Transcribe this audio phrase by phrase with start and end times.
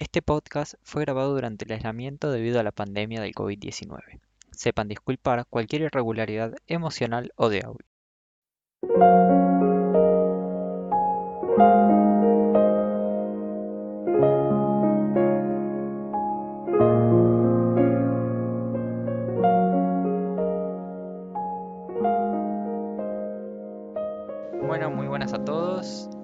[0.00, 4.20] Este podcast fue grabado durante el aislamiento debido a la pandemia del COVID-19.
[4.52, 7.84] Sepan disculpar cualquier irregularidad emocional o de audio.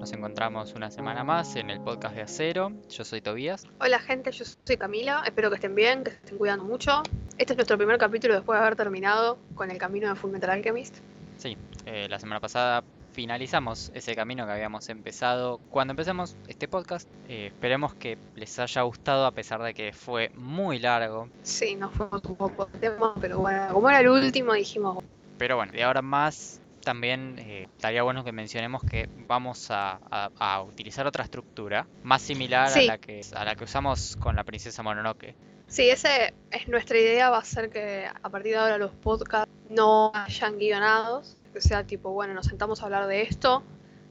[0.05, 2.73] Nos encontramos una semana más en el podcast de Acero.
[2.91, 3.67] Yo soy Tobías.
[3.81, 7.03] Hola gente, yo soy Camila, espero que estén bien, que se estén cuidando mucho.
[7.39, 10.99] Este es nuestro primer capítulo después de haber terminado con el camino de Fullmetal Alchemist.
[11.39, 11.57] Sí,
[11.87, 17.09] eh, la semana pasada finalizamos ese camino que habíamos empezado cuando empezamos este podcast.
[17.31, 21.31] Eh, esperemos que les haya gustado a pesar de que fue muy largo.
[21.45, 25.03] Sí, nos fuimos un poco de tema, pero bueno, como era el último dijimos,
[25.39, 30.31] Pero bueno, de ahora más también eh, estaría bueno que mencionemos que vamos a, a-
[30.39, 32.81] a utilizar otra estructura más similar Sí.
[32.81, 35.35] a la que a la que usamos con la princesa Mononoke.
[35.67, 36.09] sí, esa
[36.51, 40.59] es nuestra idea, va a ser que a partir de ahora los podcasts no hayan
[40.59, 43.63] guionados, que sea tipo, bueno, nos sentamos a hablar de esto,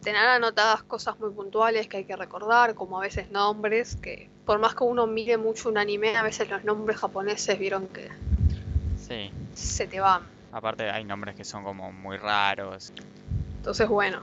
[0.02, 4.59] tener anotadas cosas muy puntuales que hay que recordar, como a veces nombres, que por
[4.59, 8.09] más que uno mire mucho un anime, a veces los nombres japoneses vieron que
[8.97, 10.23] Sí, se te van.
[10.54, 12.94] Aparte hay nombres que son como muy raros.
[13.58, 14.22] Entonces, bueno.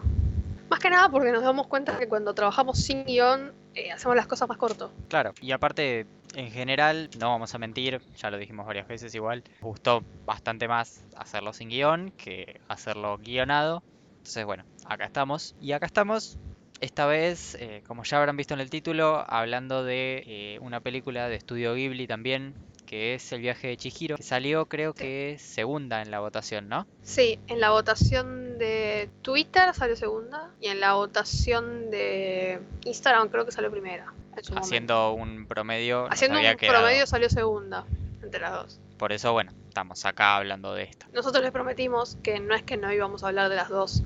[0.70, 4.28] Más que nada porque nos damos cuenta que cuando trabajamos sin guion, eh, hacemos las
[4.28, 4.92] cosas más corto.
[5.08, 9.42] Claro, y aparte, en general, no vamos a mentir, ya lo dijimos varias veces igual,
[9.61, 13.83] gustó bastante más hacerlo sin guion que hacerlo guionado.
[14.19, 15.56] Entonces, bueno, acá estamos.
[15.61, 16.39] Y acá estamos,
[16.81, 21.28] esta vez, eh, como ya habrán visto en el título, hablando de eh, una película
[21.28, 22.55] de estudio Ghibli también,
[22.91, 26.88] que es El viaje de Chihiro, que salió creo que segunda en la votación, ¿no?
[27.05, 33.46] Sí, en la votación de Twitter salió segunda y en la votación de Instagram creo
[33.46, 34.06] que salió primera.
[34.06, 34.58] momento.
[34.58, 36.80] Haciendo un promedio, Haciendo un quedado.
[36.80, 37.84] promedio salió segunda
[38.24, 38.80] entre las dos.
[38.98, 41.06] Por eso, bueno, estamos acá hablando de esta.
[41.12, 44.02] Nosotros les prometimos que no es que no íbamos a hablar de las dos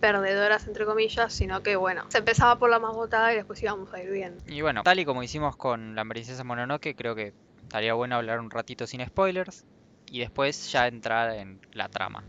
[0.00, 3.94] perdedoras, entre comillas, sino que bueno, se empezaba por la más votada y después íbamos
[3.94, 4.44] a ir viendo.
[4.46, 7.32] Y bueno, tal y como hicimos con la princesa Mononoke, creo que
[7.66, 9.64] estaría bueno hablar un ratito sin spoilers
[10.10, 12.24] y después ya entrar en la trama.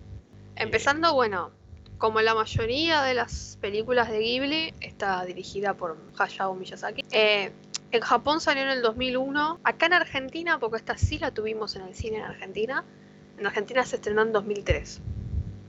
[0.55, 1.51] Empezando, bueno,
[1.99, 7.05] como la mayoría de las películas de Ghibli, está dirigida por Hayao Miyazaki.
[7.11, 7.51] Eh,
[7.91, 9.59] en Japón salió en el 2001.
[9.63, 12.83] Acá en Argentina, porque esta sí la tuvimos en el cine en Argentina.
[13.37, 15.01] En Argentina se estrenó en 2003.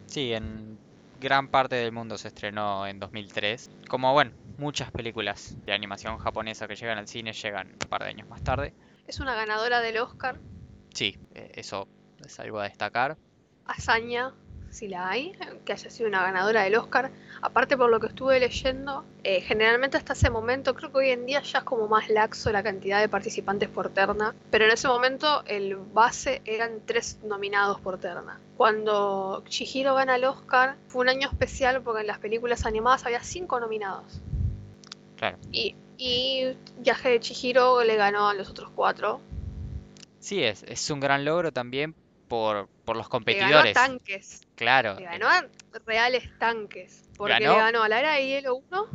[0.07, 0.79] Sí, en
[1.21, 3.71] gran parte del mundo se estrenó en 2003.
[3.89, 8.09] Como bueno, muchas películas de animación japonesa que llegan al cine llegan un par de
[8.09, 8.73] años más tarde.
[9.09, 10.39] Es una ganadora del Oscar.
[10.93, 11.89] Sí, eh, eso
[12.23, 13.17] es algo a destacar.
[13.65, 14.35] Hazaña,
[14.71, 15.33] si la hay,
[15.65, 17.11] que haya sido una ganadora del Oscar.
[17.41, 21.25] Aparte por lo que estuve leyendo, eh, generalmente hasta ese momento, creo que hoy en
[21.25, 24.89] día ya es como más laxo la cantidad de participantes por terna, pero en ese
[24.89, 28.39] momento el base eran tres nominados por terna.
[28.59, 33.23] Cuando Chihiro gana el Oscar, fue un año especial porque en las películas animadas había
[33.23, 34.21] cinco nominados.
[35.17, 35.39] Claro.
[35.51, 39.21] Y, y Viaje de Chihiro le ganó a los otros cuatro.
[40.21, 41.95] Sí, es, es un gran logro también
[42.29, 43.75] por, por los Le ganó a competidores.
[43.75, 44.41] tanques.
[44.55, 45.47] Claro, Le ganó a
[45.87, 47.05] reales tanques.
[47.17, 48.87] Porque Ganó- le ganó a la era de hielo 1.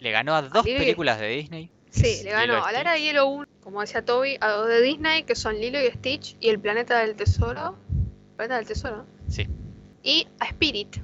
[0.00, 1.70] le ganó a dos y- películas de Disney.
[1.90, 3.00] Sí, le ganó y a la era Stitch.
[3.02, 6.36] de hielo 1, como decía Toby, a dos de Disney, que son Lilo y Stitch,
[6.40, 7.76] y El Planeta del Tesoro.
[8.36, 9.06] Planeta del Tesoro.
[9.28, 9.46] Sí.
[10.02, 10.96] Y a Spirit,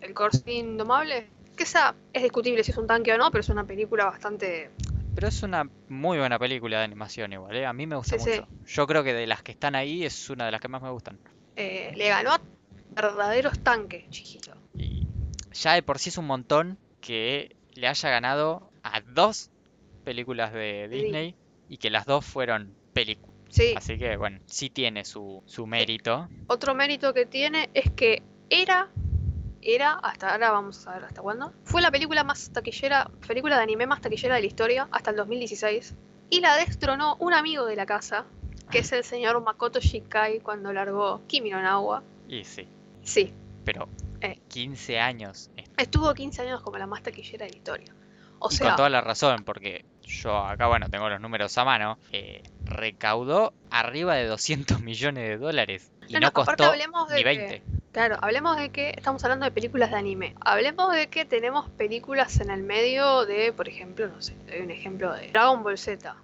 [0.00, 1.28] el corso indomable.
[1.60, 4.70] Que esa es discutible si es un tanque o no, pero es una película bastante.
[5.14, 7.66] Pero es una muy buena película de animación igual, ¿eh?
[7.66, 8.40] A mí me gusta Sí, sí.
[8.40, 8.48] mucho.
[8.64, 10.88] Yo creo que de las que están ahí es una de las que más me
[10.88, 11.18] gustan.
[11.56, 12.40] eh, le ganó a
[12.92, 14.54] verdaderos tanques, Chihiro.
[14.74, 15.06] Y
[15.52, 19.50] ya de por sí es un montón que le haya ganado a dos
[20.02, 20.96] películas de Sí.
[20.96, 21.34] Disney
[21.68, 23.36] y que las dos fueron películas.
[23.50, 26.26] Sí, Así que bueno, sí tiene su, su mérito.
[26.46, 28.88] Otro mérito que tiene es que era,
[29.62, 33.62] era, hasta ahora vamos a saber hasta cuándo, fue la película más taquillera, película de
[33.62, 35.94] anime más taquillera de la historia, hasta el 2016.
[36.30, 38.24] Y la destronó un amigo de la casa,
[38.70, 42.02] que es el señor Makoto Shinkai cuando largó Kimi no Nawa.
[42.28, 42.68] Y sí,
[43.02, 43.32] Sí,
[43.64, 43.88] pero
[44.20, 44.38] Eh.
[44.48, 45.50] 15 años.
[45.76, 47.92] estuvo 15 años como la más taquillera de la historia.
[48.38, 51.64] O y sea, con toda la razón, porque yo acá, bueno, tengo los números a
[51.64, 51.98] mano.
[52.12, 55.90] eh, recaudó arriba de 200 millones de dólares.
[56.08, 57.62] Y No, costó hablemos de ni que- 20.
[57.92, 60.34] Claro, hablemos de que estamos hablando de películas de anime.
[60.40, 64.70] Hablemos de que tenemos películas en el medio de, por ejemplo, no sé, doy un
[64.70, 66.14] ejemplo de Dragon Ball Z.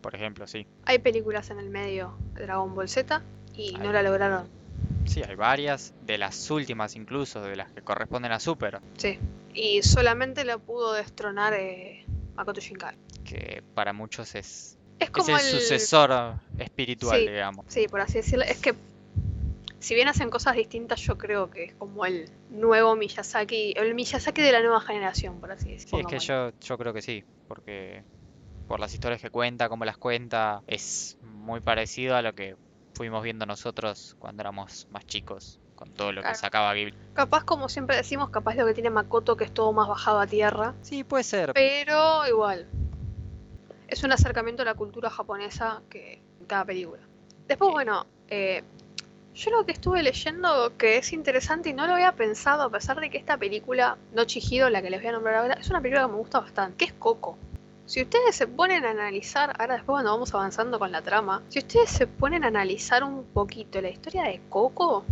[0.00, 0.66] Por ejemplo, sí.
[0.84, 3.20] Hay películas en el medio de Dragon Ball Z
[3.54, 4.48] y no la lograron.
[5.04, 8.80] Sí, hay varias, de las últimas incluso, de las que corresponden a Super.
[8.98, 9.18] Sí.
[9.54, 12.04] Y solamente la pudo destronar eh,
[12.36, 12.94] Makoto Shinkai.
[13.24, 17.26] que para muchos es, Es es como el sucesor espiritual, Sí.
[17.28, 17.66] digamos.
[17.68, 18.44] Sí, por así decirlo.
[18.44, 18.74] Es que
[19.80, 24.42] si bien hacen cosas distintas, yo creo que es como el nuevo Miyazaki, el Miyazaki
[24.42, 25.98] de la nueva generación, por así decirlo.
[25.98, 28.02] Sí, es que yo, yo creo que sí, porque
[28.66, 32.56] por las historias que cuenta, cómo las cuenta, es muy parecido a lo que
[32.94, 36.94] fuimos viendo nosotros cuando éramos más chicos, con todo lo que sacaba Ghibli.
[37.14, 40.26] Capaz, como siempre decimos, capaz lo que tiene Makoto que es todo más bajado a
[40.26, 40.74] tierra.
[40.82, 41.52] Sí, puede ser.
[41.52, 42.66] Pero igual.
[43.86, 47.00] Es un acercamiento a la cultura japonesa que en cada película.
[47.46, 47.72] Después, Sí.
[47.72, 48.62] bueno, eh,
[49.38, 52.98] yo lo que estuve leyendo que es interesante y no lo había pensado, a pesar
[53.00, 55.80] de que esta película, No Chihiro, la que les voy a nombrar ahora, es una
[55.80, 57.38] película que me gusta bastante, que es Coco.
[57.86, 61.60] Si ustedes se ponen a analizar, ahora después cuando vamos avanzando con la trama, si
[61.60, 65.04] ustedes se ponen a analizar un poquito la historia de Coco,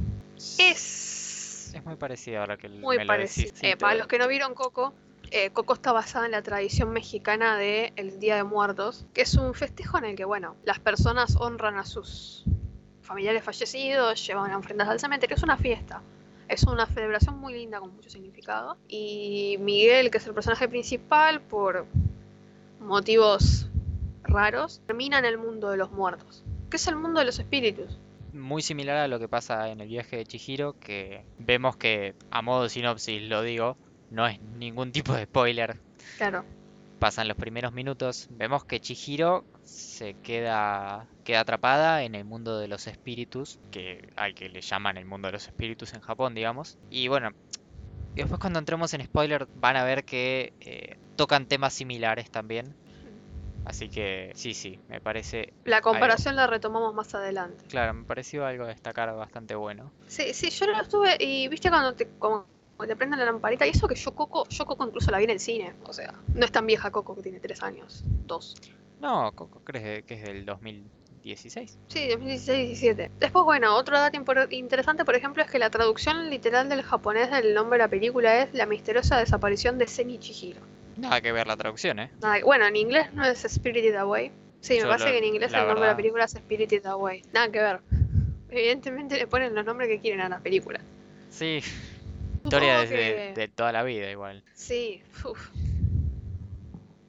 [0.59, 4.93] es Es muy parecido ahora que muy Eh, te- para los que no vieron Coco,
[5.31, 9.35] eh, Coco está basada en la tradición mexicana de el Día de Muertos, que es
[9.35, 12.45] un festejo en el que, bueno, las personas honran a sus
[13.07, 16.03] familiares fallecidos, llevan ofrendas al cementerio, es una fiesta.
[16.49, 18.77] Es una celebración muy linda con mucho significado.
[18.89, 21.87] Y Miguel, que es el personaje principal, por
[22.81, 23.69] motivos
[24.23, 27.99] raros, termina en el mundo de los muertos, que es el mundo de los espíritus.
[28.33, 32.43] Muy similar a lo que pasa en el viaje de Chihiro, que vemos que, a
[32.43, 33.77] modo de sinopsis lo digo,
[34.11, 35.79] no es ningún tipo de spoiler,
[36.17, 36.45] Claro,
[36.99, 42.69] pasan los primeros minutos, vemos que Chihiro se queda, queda atrapada en el mundo de
[42.69, 46.79] los espíritus, que al que le llaman el mundo de los espíritus en Japón, digamos.
[46.91, 47.31] Y bueno,
[48.15, 52.75] después cuando entremos en spoiler van a ver que eh, tocan temas similares también.
[53.65, 57.65] Así que sí, sí, me parece, la comparación la retomamos más adelante.
[57.67, 59.91] claro, me pareció algo a destacar bastante bueno.
[60.07, 62.47] Sí, sí, yo lo estuve y viste cuando te, como
[62.85, 65.31] te prenden la lamparita y eso que yo Coco, yo Coco incluso la vi en
[65.31, 68.57] el cine, o sea, no es tan vieja Coco que tiene tres años, dos.
[69.01, 71.79] No, Coco, ¿crees que es del 2016?
[71.89, 73.11] Sí, 2016-17.
[73.19, 74.17] Después, bueno, otro dato
[74.51, 78.43] interesante, por ejemplo, es que la traducción literal del japonés del nombre de la película
[78.43, 80.61] es La misteriosa desaparición de Seni Chihiro.
[80.97, 82.11] Nada que ver la traducción, ¿eh?
[82.23, 84.33] Nada, bueno, en inglés no es Spirited Away.
[84.61, 87.23] Sí, me Yo parece que en inglés el nombre de la película es Spirited Away.
[87.33, 87.81] Nada que ver.
[88.49, 90.81] Evidentemente le ponen los nombres que quieren a la película.
[91.31, 91.61] Sí,
[92.47, 92.97] historia desde
[93.35, 94.43] que- de toda la vida igual.
[94.55, 95.51] Sí, uf.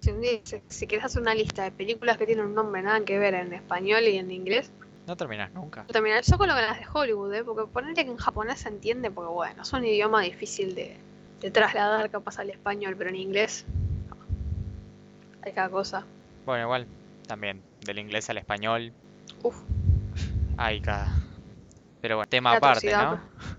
[0.02, 0.12] Si,
[0.46, 3.34] si- si quieres hacer una lista de películas que tienen un nombre nada que ver
[3.34, 4.72] en español y en inglés,
[5.06, 5.86] No terminas nunca.
[5.86, 7.44] terminar yo con lo que las de Hollywood, ¿eh?
[7.44, 10.96] porque ponerle que en japonés se entiende, porque bueno, es un idioma difícil de,
[11.42, 13.66] de trasladar capaz al español, pero en inglés
[14.10, 14.16] no.
[15.42, 16.06] hay cada cosa.
[16.46, 16.88] Bueno, igual,
[17.28, 18.94] también, del inglés al español,
[19.44, 19.58] Uf,
[20.58, 21.14] hay cada...
[22.02, 23.10] Pero bueno, tema qué aparte, ¿no?
[23.40, 23.57] pero-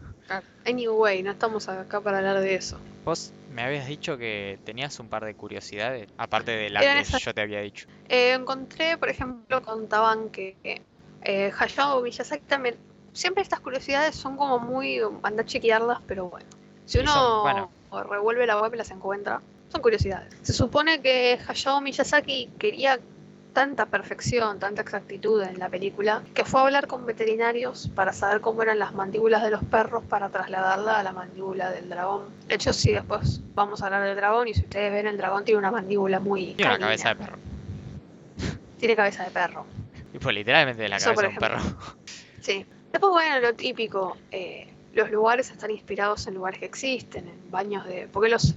[0.67, 2.79] Anyway, no estamos acá para hablar de eso.
[3.05, 7.33] Vos me habías dicho que tenías un par de curiosidades, aparte de la que yo
[7.35, 7.87] te había dicho.
[8.09, 10.57] Eh, encontré, por ejemplo, contaban que
[11.23, 12.77] eh, Hayao Miyazaki también.
[13.13, 15.01] Siempre estas curiosidades son como muy.
[15.23, 16.47] anda a chequearlas, pero bueno.
[16.85, 17.73] Si uno son- bueno.
[18.11, 19.41] revuelve la web y las encuentra,
[19.71, 20.35] son curiosidades.
[20.43, 23.01] Se supone que Hayao Miyazaki quería
[23.59, 28.41] tanta perfección, tanta exactitud en la película, que fue a hablar con veterinarios para saber
[28.41, 32.27] cómo eran las mandíbulas de los perros para trasladarla a la mandíbula del dragón.
[32.47, 35.45] De hecho, sí, después vamos a hablar del dragón y si ustedes ven, el dragón
[35.45, 36.55] tiene una mandíbula muy.
[36.55, 37.39] Tiene una cabeza de perro.
[38.79, 39.67] Tiene cabeza de perro.
[40.13, 41.59] Tipo, literalmente de la Eso, cabeza de un perro.
[42.41, 42.65] Sí.
[42.93, 44.17] Después, bueno, lo típico.
[44.31, 48.07] eh, los lugares están inspirados en lugares que existen, en baños de.
[48.13, 48.55] Porque los.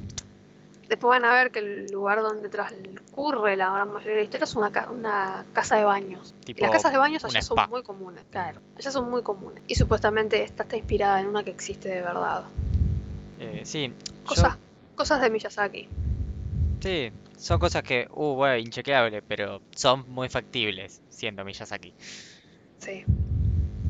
[0.91, 4.43] Después van a ver que el lugar donde transcurre la gran mayoría de la historia
[4.43, 6.35] es una, ca- una casa de baños.
[6.41, 8.59] Y Tipo, las casas de baños allá son muy comunes, claro.
[8.77, 9.63] Allá son muy comunes.
[9.67, 12.43] Y supuestamente esta está inspirada en una que existe de verdad.
[13.39, 14.57] eh, sí, yo- Cosas,
[14.95, 15.87] cosas de Miyazaki.
[16.81, 21.93] sí, son cosas que, uh, bueno, inchequeable, pero son muy factibles, siendo Miyazaki.
[22.79, 23.05] Sí.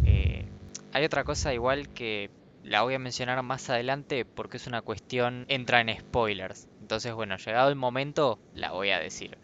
[0.06, 0.46] Eh,
[0.94, 2.30] hay otra cosa igual que
[2.62, 6.68] la voy a mencionar más adelante porque es una cuestión, entra en spoilers.
[6.92, 9.38] Entonces, bueno, llegado el momento, la voy a decir.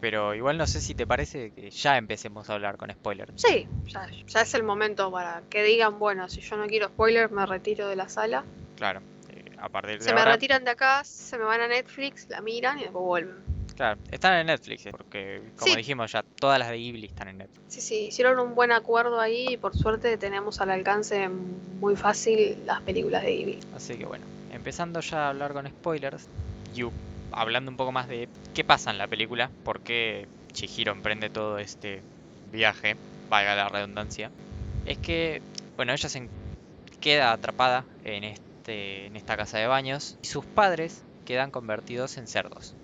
[0.00, 3.32] Pero igual no sé si te parece que ya empecemos a hablar con spoilers.
[3.36, 7.32] Sí, ya, ya es el momento para que digan, bueno, si yo no quiero spoilers,
[7.32, 8.44] me retiro de la sala.
[8.76, 12.28] Claro, eh, a partir de Se me retiran de acá, se me van a Netflix,
[12.28, 13.44] la miran y después vuelven.
[13.76, 15.78] claro, están en Netflix, eh, porque como Sí.
[15.78, 17.64] dijimos ya, todas las de Ghibli están en Netflix.
[17.68, 22.58] Sí, sí, hicieron un buen acuerdo ahí y por suerte tenemos al alcance muy fácil
[22.66, 23.60] las películas de Ghibli.
[23.72, 26.28] Así que bueno, empezando ya a hablar con spoilers,
[26.74, 26.84] y
[27.32, 31.58] hablando un poco más de qué pasa en la película, por qué Chihiro emprende todo
[31.58, 32.02] este
[32.52, 32.96] viaje,
[33.28, 34.30] valga la redundancia,
[34.86, 35.42] es que,
[35.76, 36.28] bueno, ella se
[37.00, 42.26] queda atrapada en, este, en esta casa de baños y sus padres quedan convertidos en
[42.26, 42.74] cerdos.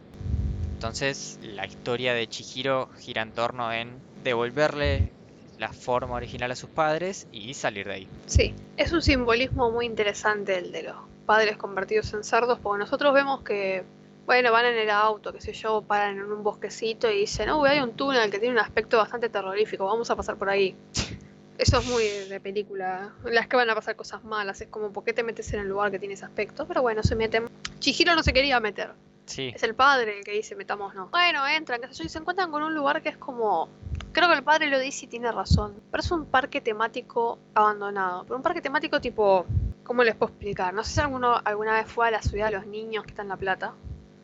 [0.75, 3.89] Entonces la historia de Chihiro gira en torno en
[4.23, 5.11] devolverle
[5.59, 8.09] la forma original a sus padres y salir de ahí.
[8.27, 13.13] Sí, es un simbolismo muy interesante el de los padres convertidos en cerdos, porque nosotros
[13.15, 13.85] vemos que,
[14.27, 17.65] bueno, van en el auto, qué sé yo, paran en un bosquecito y dicen, oh,
[17.65, 20.75] hay un túnel que tiene un aspecto bastante terrorífico, vamos a pasar por ahí.
[21.59, 24.93] Eso es muy de película, en las que van a pasar cosas malas, es como,
[24.93, 26.67] ¿por qué te metes en el lugar que tiene ese aspecto?
[26.67, 27.49] Pero bueno, se meten.
[27.79, 28.91] Chihiro no se quería meter,
[29.27, 31.09] Sí, es el padre el que dice, metamos no.
[31.09, 33.69] Bueno, entran, qué sé yo, y se encuentran con un lugar que es como...
[34.13, 35.75] Creo que el padre lo dice y tiene razón.
[35.91, 38.23] Pero es un parque temático abandonado.
[38.25, 39.47] Pero un parque temático tipo...
[39.83, 40.75] ¿Cómo les puedo explicar?
[40.75, 43.23] No sé si alguno alguna vez fue a la ciudad de los niños que está
[43.23, 43.75] en La Plata.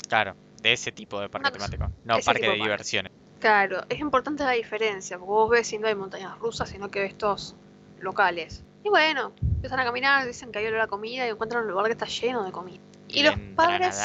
[0.09, 3.13] claro, de ese tipo de parque temático, no parque de diversiones.
[3.41, 7.01] Claro, es importante la diferencia, porque vos ves y no hay montañas rusas, sino que
[7.01, 7.57] ves estos
[8.01, 8.65] locales.
[8.85, 11.87] Y bueno, empiezan a caminar, dicen que hay olor a comida y encuentran un lugar
[11.87, 12.81] que está lleno de comida.
[13.09, 13.97] Y, los padres.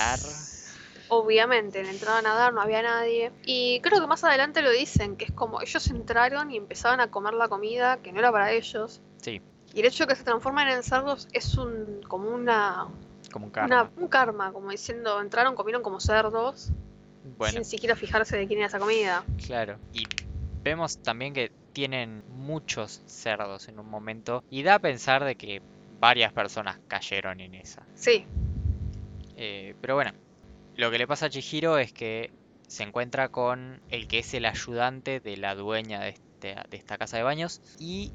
[1.10, 3.32] Obviamente, en la entrada a nadar no había nadie.
[3.46, 7.10] Y creo que más adelante lo dicen, que es como ellos entraron y empezaban a
[7.12, 9.02] comer la comida que no era para ellos.
[9.22, 9.42] Sí,
[9.74, 12.88] Y el hecho de que se transformen en cerdos es un como una,
[13.32, 13.92] como un una- karma.
[13.98, 16.70] un karma, como diciendo, entraron, comieron como cerdos,
[17.24, 19.24] Bueno, sin siquiera fijarse de quién era esa comida.
[19.46, 19.80] claro.
[19.94, 20.06] Y
[20.64, 25.62] vemos también que tienen muchos cerdos en un momento y da a pensar de que
[26.00, 27.86] varias personas cayeron en esa.
[27.96, 28.26] Sí,
[29.36, 30.12] Eh, pero bueno,
[30.78, 32.32] lo que le pasa a Chihiro es que
[32.68, 36.98] se encuentra con el que es el ayudante de la dueña de, este- de esta
[36.98, 38.12] casa de baños y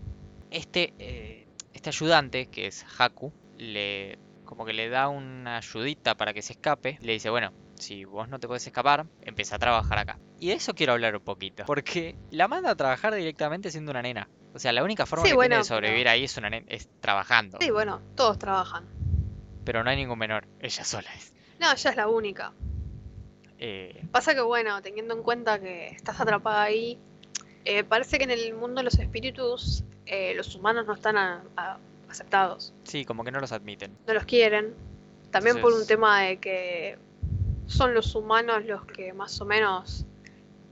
[0.50, 6.34] este, eh, este ayudante, que es Haku, le como que le da una ayudita para
[6.34, 6.98] que se escape.
[7.00, 10.18] Le dice, bueno, si vos no te podés escapar, empieza a trabajar acá.
[10.38, 14.02] Y de eso quiero hablar un poquito, porque la manda a trabajar directamente siendo una
[14.02, 14.28] nena.
[14.52, 16.66] O sea, la única forma Sí, que bueno, tiene de sobrevivir ahí es, una nen-
[16.68, 17.56] es trabajando.
[17.62, 18.84] sí, bueno, todos trabajan.
[19.64, 21.31] Pero no hay ningún menor, ella sola es.
[21.62, 22.52] No, ella es la única.
[23.58, 26.98] Eh, Pasa que, bueno, teniendo en cuenta que estás atrapada ahí,
[27.64, 31.44] eh, parece que en el mundo de los espíritus eh, los humanos no están a-
[31.56, 31.78] a-
[32.10, 33.96] aceptados, Sí, como que no los admiten.
[34.08, 34.74] no los quieren.
[35.30, 36.98] También por un tema de que
[37.66, 40.04] son los humanos los que más o menos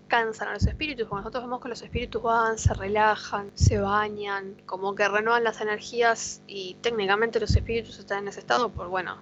[0.09, 4.57] cansan a los espíritus, porque nosotros vemos que los espíritus van, se relajan, se bañan,
[4.67, 9.19] como que renuevan las energías y técnicamente los espíritus están en ese estado por, bueno,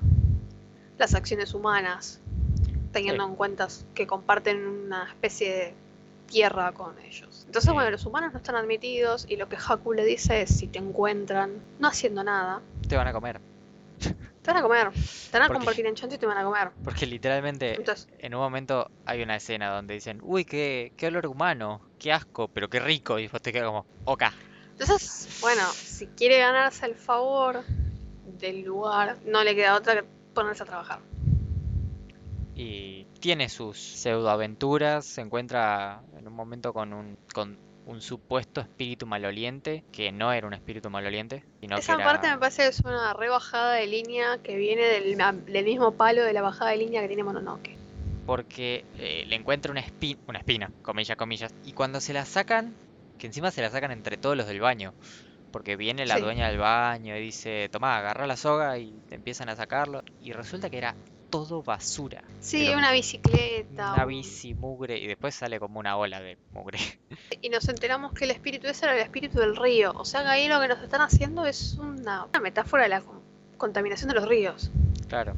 [0.99, 2.21] las acciones humanas,
[2.93, 3.31] teniendo Sí.
[3.31, 5.75] en cuenta que comparten una especie de
[6.27, 7.45] tierra con ellos.
[7.47, 7.75] Entonces, Sí.
[7.75, 10.79] bueno, los humanos no están admitidos y lo que Haku le dice es, si te
[10.79, 13.41] encuentran no haciendo nada, Te van a comer.
[13.99, 14.91] te van a comer,
[15.31, 16.71] te van a convertir en chancho y te van a comer.
[16.83, 21.27] Porque literalmente Entonces, en un momento hay una escena donde dicen, uy, qué, qué olor
[21.27, 23.19] humano, qué asco, pero qué rico.
[23.19, 24.25] Y vos te quedas como, ok.
[24.73, 27.63] Entonces, bueno, si quiere ganarse el favor
[28.39, 30.07] del lugar, no le queda otra que
[30.41, 31.01] ponerse a trabajar.
[32.55, 39.07] Y tiene sus pseudoaventuras, se encuentra en un momento con un, con un supuesto espíritu
[39.07, 42.05] maloliente, que no era un espíritu maloliente, sino que Esa era...
[42.05, 45.17] parte me parece que es una rebajada de línea que viene del,
[45.47, 47.77] del mismo palo de la bajada de línea que tiene Mononoke.
[48.27, 52.75] porque eh, le encuentra una, espi- una espina, comillas, comillas, y cuando se la sacan,
[53.19, 54.93] que encima se la sacan entre todos los del baño,
[55.51, 56.23] porque viene la Sí.
[56.23, 60.33] dueña del baño y dice, tomá, agarra la soga y te empiezan a sacarlo, y
[60.33, 60.95] resulta que era
[61.31, 63.93] todo basura, Sí, Pero una bicicleta.
[63.93, 66.79] una un- bici mugre, y después sale como una ola de mugre.
[67.43, 69.93] Y nos enteramos que el espíritu ese era el espíritu del río.
[69.95, 73.01] O sea que ahí lo que nos están haciendo es una, una metáfora de la
[73.03, 73.21] con-
[73.59, 74.71] contaminación de los ríos.
[75.09, 75.35] Claro,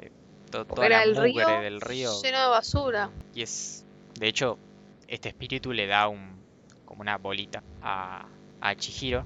[0.00, 0.10] eh,
[0.50, 3.10] to- Porque toda era la el mugre río del río, lleno de basura.
[3.34, 3.84] y es,
[4.18, 4.58] de hecho,
[5.06, 6.36] este espíritu le da un,
[6.84, 8.26] como una bolita a,
[8.60, 9.24] a Chihiro,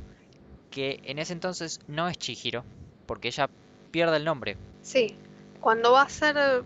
[0.73, 2.65] que en ese entonces no es Chihiro,
[3.07, 3.49] porque ella
[3.93, 4.57] pierde el nombre.
[4.83, 5.15] Sí,
[5.61, 6.65] cuando va a ser.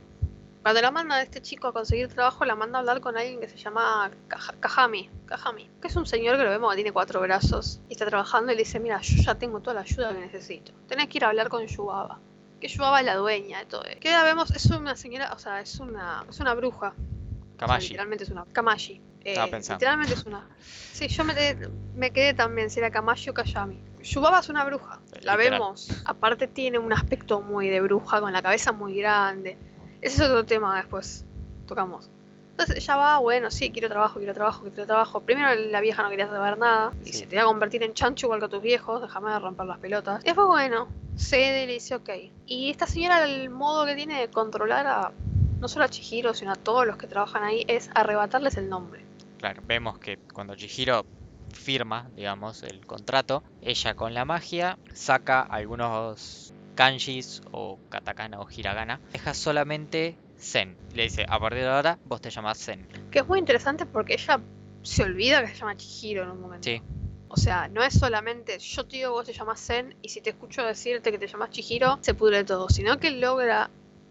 [0.63, 3.39] Cuando la manda a este chico a conseguir trabajo, la manda a hablar con alguien
[3.39, 6.91] que se llama Kaja- Kajami, Kajami, que es un señor que lo vemos que tiene
[6.91, 10.13] cuatro brazos y está trabajando y le dice, mira, yo ya tengo toda la ayuda
[10.13, 10.73] que necesito.
[10.89, 12.19] Tenés que ir a hablar con Yubaba.
[12.61, 14.01] Que Yubaba es la dueña de todo esto.
[14.01, 16.89] Que la vemos, es una señora, o sea, es una, es una bruja.
[16.89, 17.89] O sea, Kamashi.
[17.91, 18.45] literalmente es una.
[18.53, 19.01] Kamashi.
[19.23, 19.77] Estaba Eh, pensando.
[19.79, 20.49] literalmente es una.
[20.93, 23.79] Sí, yo me, quedé- me quedé también si era Kamashi o Kayami.
[24.07, 25.01] Yubaba es una bruja.
[25.23, 25.61] La Literal.
[25.61, 25.89] vemos.
[26.05, 29.57] Aparte tiene un aspecto muy de bruja, con la cabeza muy grande.
[30.01, 31.25] Ese es otro tema después.
[31.67, 32.11] Tocamos.
[32.53, 35.21] Entonces ella va, bueno, sí, quiero trabajo, quiero trabajo, quiero trabajo.
[35.21, 36.93] Primero la vieja no quería saber nada.
[37.03, 37.11] Sí.
[37.11, 39.67] Dice, te voy a convertir en chancho igual que a tus viejos, déjame de romper
[39.67, 40.23] las pelotas.
[40.23, 42.11] Y después, bueno, cede y le dice, ok.
[42.47, 45.13] Y esta señora, el modo que tiene de controlar a
[45.61, 49.05] no solo a Chihiro, sino a todos los que trabajan ahí, es arrebatarles el nombre.
[49.39, 51.05] Claro, vemos que cuando Chihiro
[51.53, 59.01] firma, digamos, el contrato, ella con la magia saca algunos kanjis o katakana o hiragana,
[59.13, 60.77] deja solamente Zen.
[60.95, 62.87] Le dice, a partir de ahora vos te llamás Zen.
[63.11, 64.41] Que es muy interesante porque ella
[64.83, 66.65] se olvida que se llama Chihiro en un momento.
[66.65, 66.81] Sí,
[67.29, 70.31] O sea, no es solamente yo te digo vos te llamas Zen y si te
[70.31, 73.71] escucho decirte que te llamas Chihiro, se pudre todo, sino que logra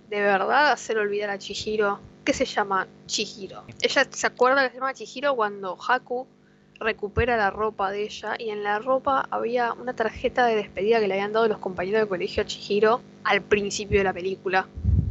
[0.10, 3.64] de verdad hacer olvidar a Chihiro que se llama Chihiro.
[3.82, 6.28] Ella se acuerda que se llama Chihiro cuando Haku
[6.80, 11.08] recupera la ropa de ella y en la ropa había una tarjeta de despedida que
[11.08, 14.68] le habían dado los compañeros de colegio a Chihiro al principio de la película.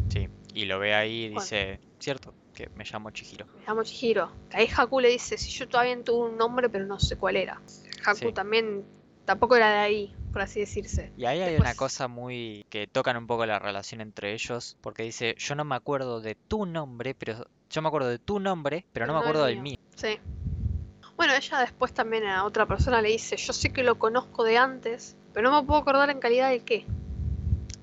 [0.09, 0.28] sí.
[0.54, 3.44] Y lo ve ahí y dice, cierto, que me llamo Chihiro.
[3.59, 4.30] Me llamo Chihiro.
[4.52, 7.61] Ahí Haku le dice, si yo todavía tuve un nombre pero no sé cuál era.
[8.06, 8.33] Haku Sí.
[8.33, 8.85] también
[9.25, 11.11] tampoco era de ahí, por así decirse.
[11.16, 15.02] Y ahí hay una cosa muy que tocan un poco la relación entre ellos, porque
[15.02, 18.85] dice, yo no me acuerdo de tu nombre, pero yo me acuerdo de tu nombre,
[18.92, 19.62] pero no me No el acuerdo del mío.
[19.76, 19.78] mío.
[19.97, 20.21] Sí.
[21.16, 24.59] Bueno, ella después también a otra persona le dice, yo sé que lo conozco de
[24.59, 26.85] antes, pero no me puedo acordar en calidad de qué.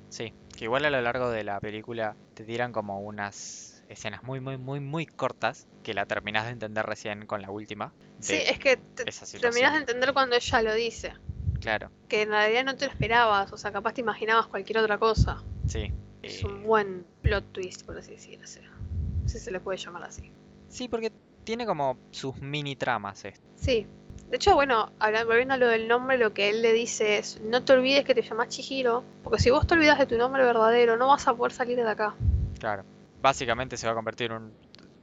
[0.09, 4.39] Sí, que igual a lo largo de la película te tiran como unas escenas muy,
[4.39, 7.93] muy, muy, muy cortas que la terminás de entender recién con la última.
[8.19, 9.05] Sí, es que te
[9.39, 11.13] terminás de entender cuando ella lo dice.
[11.59, 14.97] Claro, Que en realidad no te lo esperabas, o sea, capaz te imaginabas cualquier otra
[14.97, 15.41] cosa.
[15.67, 15.91] sí.
[16.23, 18.45] Es Eh, un buen plot twist, por así decirlo.
[19.25, 20.29] Si se le puede llamar así.
[20.67, 21.11] Sí, porque
[21.51, 23.41] tiene como sus mini tramas esto.
[23.57, 23.85] Sí.
[24.29, 27.41] De hecho, bueno, habla- volviendo a lo del nombre, lo que él le dice es,
[27.41, 30.45] no te olvides que te llamas Chihiro, porque si vos te olvidas de tu nombre
[30.45, 32.15] verdadero, no vas a poder salir de acá.
[32.57, 32.85] Claro.
[33.21, 34.53] Básicamente se va a convertir un,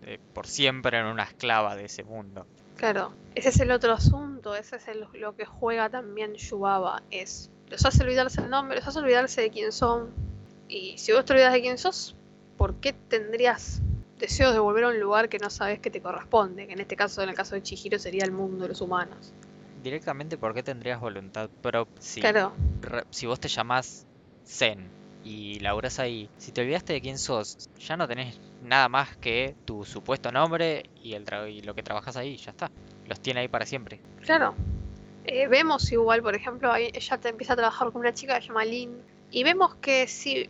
[0.01, 2.47] eh, por siempre en una esclava de ese mundo.
[2.79, 7.51] Claro, ese es el otro asunto, ese es el- lo que juega también Yubaba, es,
[7.69, 10.09] los hace olvidarse el nombre, los hace olvidarse de quién son,
[10.67, 12.17] y si vos te olvidas de quién sos,
[12.57, 13.83] ¿por qué tendrías
[14.19, 16.67] deseos de volver a un lugar que no sabes que te corresponde?
[16.67, 19.35] Que en este caso, en el caso de Chihiro, sería el mundo de los humanos.
[19.75, 21.95] Directamente, ¿por qué tendrías voluntad propia?
[22.01, 24.07] Si, Claro, re- si vos te llamás
[24.45, 29.17] Zen y laburás ahí, si te olvidaste de quién sos, ya no tenés nada más
[29.19, 32.71] que tu supuesto nombre y, el tra- y lo que trabajas ahí, ya está.
[33.05, 34.01] Los tiene ahí para siempre.
[34.21, 34.55] claro.
[35.25, 38.43] Eh, vemos igual, por ejemplo, ahí ella te empieza a trabajar con una chica que
[38.43, 40.49] se llama Lin, y vemos que si,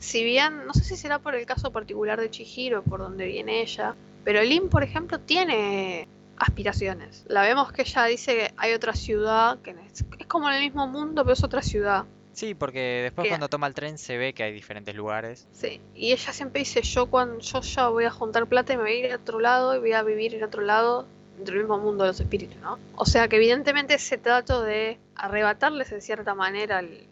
[0.00, 3.60] si bien, no sé si será por el caso particular de Chihiro, por donde viene
[3.62, 7.24] ella, pero Lin, por ejemplo, tiene aspiraciones.
[7.28, 10.62] La vemos que ella dice que hay otra ciudad, que es, es como en el
[10.62, 12.04] mismo mundo, pero es otra ciudad.
[12.32, 15.46] Sí, porque después cuando toma el tren se ve que hay diferentes lugares.
[15.52, 18.84] Sí, y ella siempre dice, yo cuando yo ya voy a juntar plata y me
[18.84, 21.64] voy a ir a otro lado y voy a vivir en otro lado, dentro del
[21.64, 22.78] mismo mundo de los espíritus, ¿no?
[22.94, 27.06] O sea que evidentemente ese trato de arrebatarles de cierta manera el-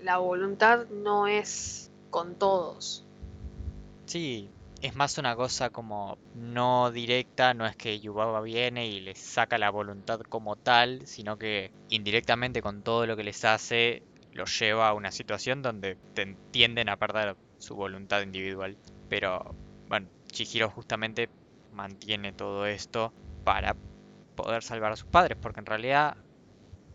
[0.00, 3.04] la voluntad no es con todos.
[4.06, 4.48] Sí,
[4.80, 9.58] es más una cosa como no directa, no es que Yubaba viene y les saca
[9.58, 14.88] la voluntad como tal, sino que indirectamente con todo lo que les hace los lleva
[14.88, 18.76] a una situación donde te- tienden a perder su voluntad individual.
[19.08, 19.54] Pero
[19.88, 21.28] bueno, Chihiro justamente
[21.72, 23.12] mantiene todo esto
[23.44, 23.76] para
[24.36, 26.16] poder salvar a sus padres, porque en realidad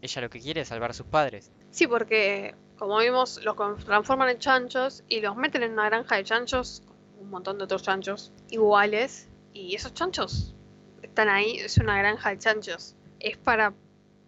[0.02, 1.52] ella lo que quiere es salvar a sus padres.
[1.72, 6.26] Sí, porque como vimos, los transforman en chanchos y los meten en una granja de
[6.26, 6.84] chanchos,
[7.18, 10.54] un montón de otros chanchos iguales, y esos chanchos
[11.02, 12.96] están ahí, es una granja de chanchos.
[13.22, 13.74] Es para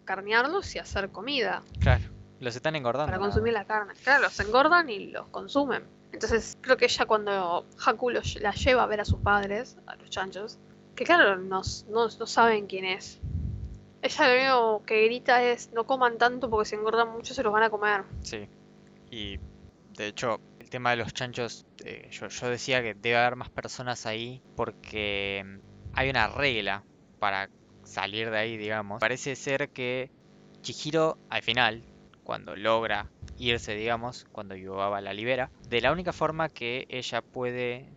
[0.05, 2.03] carnearlos y hacer comida, Claro,
[2.39, 3.07] los están engordando.
[3.11, 3.93] para consumir la carne.
[4.03, 5.83] Claro, los engordan y los consumen.
[6.13, 9.97] Entonces, creo que ella cuando Haku los- la lleva a ver a sus padres, a
[9.97, 10.59] los chanchos,
[10.95, 13.19] que claro, no, no, no saben quién es.
[14.05, 17.51] Ella lo único que grita es, no coman tanto porque si engordan mucho se los
[17.51, 18.03] van a comer.
[18.21, 18.47] Sí.
[19.09, 19.39] Y
[19.97, 23.49] de hecho, el tema de los chanchos, eh, yo, yo decía que debe haber más
[23.49, 25.59] personas ahí porque mm,
[25.93, 26.83] hay una regla
[27.17, 27.49] para
[27.83, 28.99] salir de ahí, digamos.
[28.99, 30.11] Parece ser que
[30.61, 31.83] Chihiro, al final,
[32.23, 37.89] cuando logra irse, digamos, cuando Yubaba la libera, de la única forma que ella puede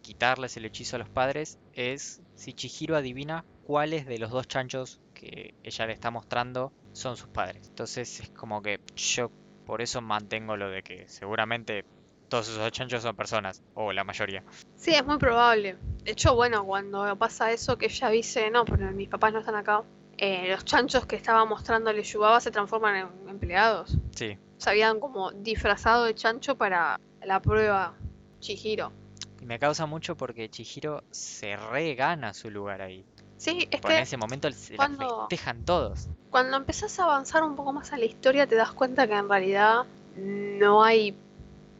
[0.00, 5.00] quitarles el hechizo a los padres es si Chihiro adivina cuáles de los dos chanchos
[5.22, 7.68] que ella le está mostrando son sus padres.
[7.68, 9.30] Entonces es como que yo
[9.64, 11.84] por eso mantengo lo de que seguramente
[12.28, 14.42] todos esos chanchos son personas, o la mayoría.
[14.74, 15.76] Sí, es muy probable.
[16.02, 19.54] De hecho, bueno, cuando pasa eso que ella dice, no, pero mis papás no están
[19.54, 19.84] acá,
[20.16, 23.96] eh, los chanchos que estaba mostrándole Yubaba se transforman en empleados.
[24.16, 27.94] Sí, Se habían como disfrazado de chancho para la prueba
[28.40, 28.92] Chihiro.
[29.40, 33.04] y me causa mucho porque Chihiro se regana su lugar ahí.
[33.42, 36.06] Sí, es Porque en ese momento se la cuando- festejan todos.
[36.30, 39.28] cuando empezás a avanzar un poco más en la historia te das cuenta que en
[39.28, 39.82] realidad
[40.16, 41.16] no hay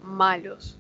[0.03, 0.77] malos.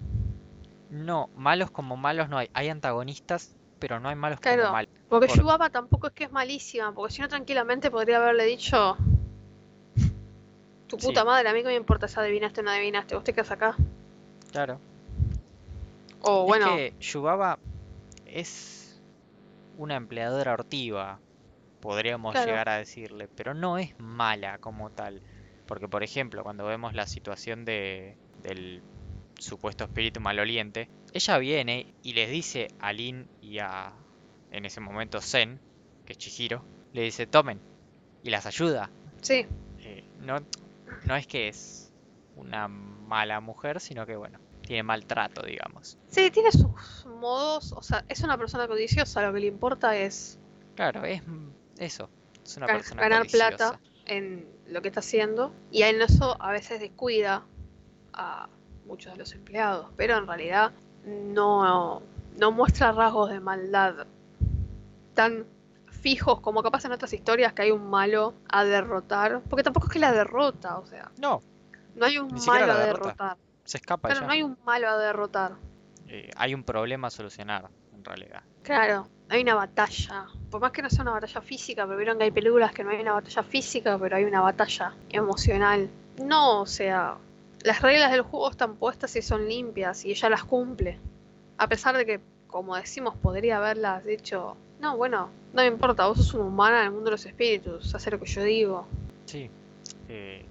[0.90, 2.50] No, malos como malos no hay.
[2.52, 4.62] Hay antagonistas, pero no hay malos Claro.
[4.62, 4.90] como malos.
[5.08, 8.96] Porque Por- Yubaba tampoco es que es malísima, porque si no tranquilamente podría haberle dicho
[10.88, 11.06] tu Sí.
[11.06, 13.52] puta madre, a mí que me importa si adivinaste o no adivinaste, vos te quedas
[13.52, 13.76] acá.
[14.50, 14.80] Claro.
[16.22, 17.58] O Es bueno, que Yubaba
[18.26, 18.81] es
[19.76, 21.20] una empleadora hortiva,
[21.80, 25.22] podríamos claro, llegar a decirle, pero no es mala como tal.
[25.66, 28.82] Porque, por ejemplo, cuando vemos la situación de, del
[29.38, 33.92] supuesto espíritu maloliente, ella viene y les dice a Lin y a,
[34.50, 35.60] en ese momento, Zen,
[36.04, 37.60] que es Chihiro, le dice, tomen,
[38.22, 38.90] y las ayuda.
[39.20, 39.46] sí.
[39.84, 40.36] Eh, no,
[41.06, 41.92] no es que es
[42.36, 45.98] una mala mujer, sino que, bueno, tiene maltrato, digamos.
[46.08, 50.38] Sí, tiene sus modos, o sea, es una persona codiciosa, lo que le importa es
[50.74, 51.22] Claro, es
[51.78, 52.08] eso,
[52.44, 56.80] es una persona ganar plata en lo que está haciendo y en eso a veces
[56.80, 57.44] descuida
[58.14, 58.48] a
[58.86, 60.72] muchos de los empleados, pero en realidad
[61.04, 62.02] no,
[62.38, 64.06] no muestra rasgos de maldad
[65.14, 65.46] tan
[65.86, 69.92] fijos como capaz en otras historias que hay un malo a derrotar, porque tampoco es
[69.92, 71.42] que la derrota, o sea, No,
[71.94, 72.86] no hay un malo a derrota.
[72.86, 73.36] derrotar.
[73.64, 74.26] Se escapa Claro, ya.
[74.26, 75.52] no hay un malo a derrotar.
[76.08, 78.42] Eh, hay un problema a solucionar, en realidad.
[78.62, 80.26] Claro, hay una batalla.
[80.50, 82.90] Por más que no sea una batalla física, pero vieron que hay películas que no
[82.90, 85.88] hay una batalla física, pero hay una batalla emocional.
[86.22, 87.16] No, o sea,
[87.64, 90.98] las reglas del juego están puestas y son limpias y ella las cumple.
[91.56, 96.18] A pesar de que, como decimos, podría haberlas dicho, no, bueno, no me importa, vos
[96.18, 98.86] sos una humana en el mundo de los espíritus, haz lo que yo digo.
[99.26, 99.48] Sí.
[100.08, 100.44] eh,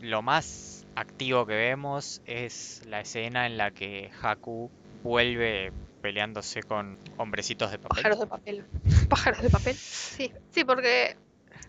[0.00, 4.70] lo más activo que vemos es la escena en la que Haku
[5.02, 7.96] vuelve peleándose con hombrecitos de papel.
[8.02, 8.64] Pájaros de papel.
[9.08, 9.74] Pájaros de papel.
[9.74, 11.16] Sí, sí, porque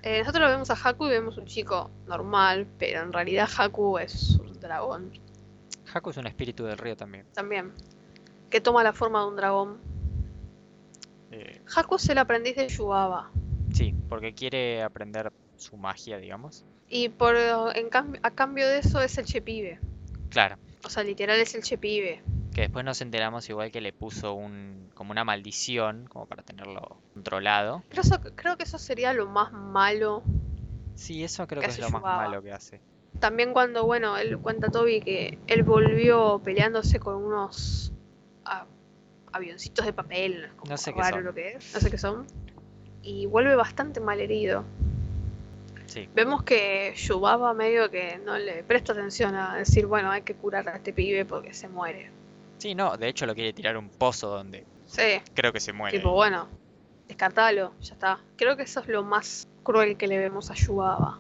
[0.04, 3.98] eh, nosotros lo vemos a Haku y vemos un chico normal, pero en realidad Haku
[4.00, 5.12] es un dragón
[5.94, 7.26] Haku es un espíritu del río también.
[7.34, 7.74] también,
[8.50, 9.80] que toma la forma de un dragón.
[11.32, 13.32] Eh, Haku es el aprendiz de Yubaba.
[13.74, 16.66] sí, porque quiere aprender su magia, digamos.
[16.94, 19.80] Y por en cambio, a cambio de eso es el Chepibe.
[20.30, 22.22] Claro, O sea, literal es el Chepibe.
[22.54, 27.02] que después nos enteramos igual que le puso un como una maldición como para tenerlo
[27.14, 27.82] controlado.
[27.90, 30.22] Pero eso, creo que eso sería lo más malo.
[30.96, 32.82] Sí, eso creo Que que es lo más malo que hace.
[33.20, 37.94] También cuando, bueno, él cuenta Toby que él volvió peleándose con unos
[38.46, 38.66] ah,
[39.32, 40.50] avioncitos de papel.
[40.58, 41.24] como No sé qué son.
[41.24, 41.74] lo que es.
[41.74, 42.28] No sé qué son.
[43.02, 44.66] Y vuelve bastante mal herido.
[45.92, 50.36] Sí, Vemos que Yubaba medio que no le presta atención a decir, bueno, hay que
[50.36, 52.10] curar a este pibe porque se muere.
[52.58, 55.98] sí, no, de hecho lo quiere tirar un pozo donde Sí, creo que se muere.
[55.98, 56.48] tipo, bueno,
[57.10, 58.20] descartalo, ya está.
[58.38, 61.20] Creo que eso es lo más cruel que le vemos a Yubaba.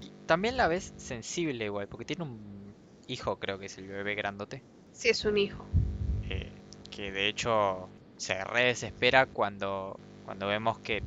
[0.00, 2.74] Y También la ves sensible igual, porque tiene un
[3.06, 5.64] hijo, creo que es el bebé grandote, Sí, es un hijo.
[6.30, 6.50] eh,
[6.90, 11.02] que de hecho se re desespera cuando, cuando vemos que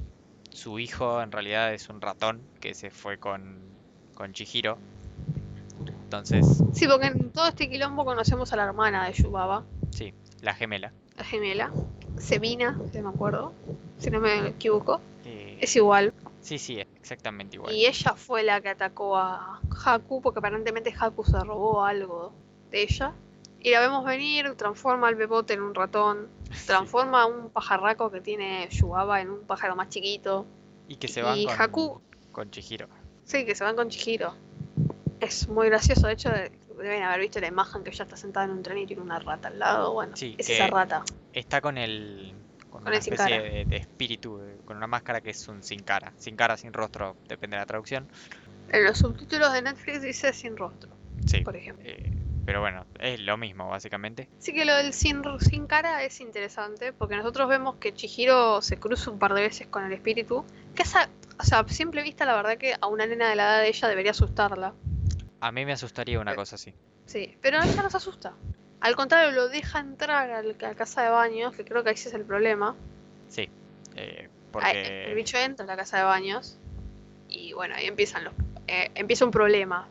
[0.50, 3.60] su hijo en realidad es un ratón que se fue con,
[4.14, 4.78] con Chihiro.
[6.04, 10.54] Entonces, Sí, porque en todo este quilombo conocemos a la hermana de Yubaba, sí, la
[10.54, 10.94] gemela.
[11.18, 11.72] la gemela,
[12.18, 13.54] Sebina, si no me acuerdo,
[14.00, 15.02] si no me equivoco.
[15.26, 16.14] eh, Es igual.
[16.42, 17.74] sí, sí, exactamente igual.
[17.74, 22.34] Y ella fue la que atacó a Haku, porque aparentemente Haku se robó algo
[22.72, 23.14] de ella.
[23.60, 26.28] Y la vemos venir, transforma al bebote en un ratón,
[26.66, 30.46] transforma a un pajarraco que tiene Yubaba en un pájaro más chiquito.
[30.88, 32.88] Y que se van y con, Haku, con Chihiro.
[33.26, 34.34] sí, que se van con Chihiro.
[35.20, 38.46] Es muy gracioso, de hecho, de- deben haber visto la imagen que ella está sentada
[38.46, 39.94] en un tren y tiene una rata al lado.
[39.94, 41.04] Bueno, Sí, es esa rata.
[41.34, 42.34] Está con el.
[42.70, 45.82] Con, Con una el especie de, de espíritu, con una máscara que es un sin
[45.82, 46.14] cara.
[46.18, 48.08] Sin cara, sin rostro, depende de la traducción.
[48.70, 50.92] En los subtítulos de Netflix dice sin rostro,
[51.26, 51.42] Sí.
[51.42, 51.84] por ejemplo.
[51.88, 52.14] eh,
[52.48, 54.30] pero bueno, es lo mismo, básicamente.
[54.40, 58.78] Así que lo del sin, sin cara es interesante, porque nosotros vemos que Chihiro se
[58.80, 62.24] cruza un par de veces con el espíritu, que esa, o sea, a simple vista
[62.26, 64.74] la verdad que a una nena de la edad de ella debería asustarla.
[65.42, 66.74] A mí me asustaría una Eh, cosa así.
[67.06, 68.32] Sí, pero a ella no se asusta.
[68.80, 72.08] Al contrario, lo deja entrar al- a la casa de baños, que creo que ese
[72.08, 72.76] es el problema.
[73.28, 73.50] Sí.
[73.98, 74.30] eh,
[74.62, 75.14] Ahí, el porque.
[75.16, 76.58] bicho entra a la casa de baños
[77.28, 78.34] y bueno, ahí empiezan los,
[78.68, 79.90] eh, empieza un problema.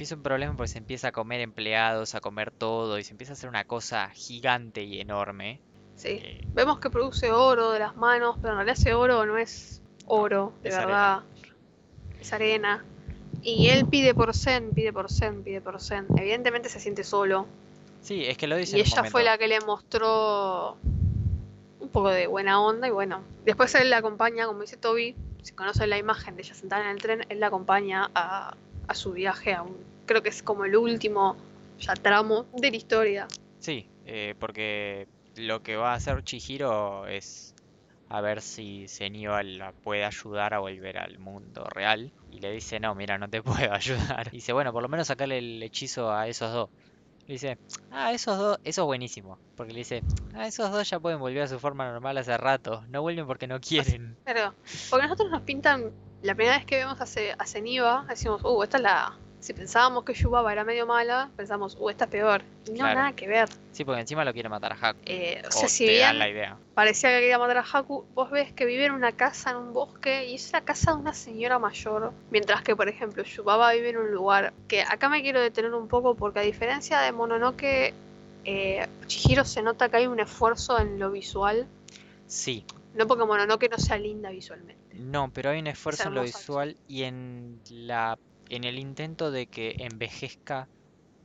[0.00, 3.34] Empieza un problema porque se empieza a comer empleados, a comer todo, y se empieza
[3.34, 5.60] a hacer una cosa gigante y enorme.
[5.94, 6.08] Sí.
[6.08, 9.82] eh, Vemos que produce oro de las manos, pero en realidad ese oro no es
[10.06, 11.20] oro, de es verdad.
[12.18, 12.82] Es arena.
[13.42, 16.06] Y él pide por Zen, pide por Zen, pide por Zen.
[16.16, 17.46] Evidentemente se siente solo.
[18.00, 20.78] sí, es que lo dice Y en un ella fue la que le mostró
[21.78, 23.20] un poco de buena onda y bueno.
[23.44, 26.90] Después él la acompaña, como dice Toby, si conocen la imagen de ella sentada en
[26.90, 28.54] el tren, él la acompaña a,
[28.90, 31.36] a su viaje a un, creo que es como el último
[31.78, 33.28] ya tramo de la historia.
[33.60, 37.54] Sí, eh, porque lo que va a hacer Chihiro es
[38.08, 42.12] a ver si Senio la puede ayudar a volver al mundo real.
[42.32, 44.26] Y le dice, no, mira, no te puedo ayudar.
[44.32, 46.70] Y dice, bueno, por lo menos sacarle el hechizo a esos dos.
[47.28, 47.58] Le dice,
[47.92, 49.38] ah, esos dos, eso es buenísimo.
[49.54, 50.02] Porque le dice,
[50.34, 52.82] ah, esos dos ya pueden volver a su forma normal hace rato.
[52.88, 54.16] No vuelven porque no quieren.
[54.24, 54.54] Claro,
[54.90, 55.92] porque nosotros nos pintan,
[56.22, 59.16] la primera vez que vemos a, Ce- a Zeniba, decimos, uh, esta es la...
[59.40, 62.42] Si pensábamos que Yubaba era medio mala, pensamos, uh, esta es peor.
[62.66, 62.94] Y no, Claro.
[63.00, 63.48] nada que ver.
[63.72, 65.00] Sí, porque encima lo quiere matar a Haku.
[65.06, 66.58] Eh, o O sea, si te dan bien la idea.
[66.74, 69.72] parecía que quería matar a Haku, vos ves que vive en una casa en un
[69.72, 72.12] bosque y es la casa de una señora mayor.
[72.28, 75.88] Mientras que, por ejemplo, Yubaba vive en un lugar que acá me quiero detener un
[75.88, 77.94] poco porque a diferencia de Mononoke,
[78.44, 81.66] eh, Chihiro se nota que hay un esfuerzo en lo visual.
[82.26, 84.96] Sí, No porque Mononoke no sea linda visualmente.
[84.98, 89.46] no, pero hay un esfuerzo en lo visual y en la en el intento de
[89.46, 90.68] que envejezca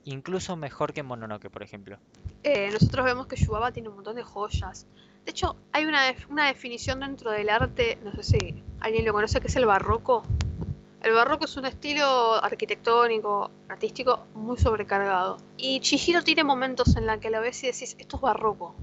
[0.05, 1.97] incluso mejor que Mononoke, por ejemplo.
[2.43, 4.85] Eh, nosotros vemos que Yubaba tiene un montón de joyas.
[5.25, 9.41] De hecho, hay una, una definición dentro del arte, no sé si alguien lo conoce,
[9.41, 10.23] que es el barroco.
[11.01, 15.37] El barroco es un estilo arquitectónico, artístico, muy sobrecargado.
[15.57, 18.75] Y Chihiro tiene momentos en la que la ves y decís, esto es barroco.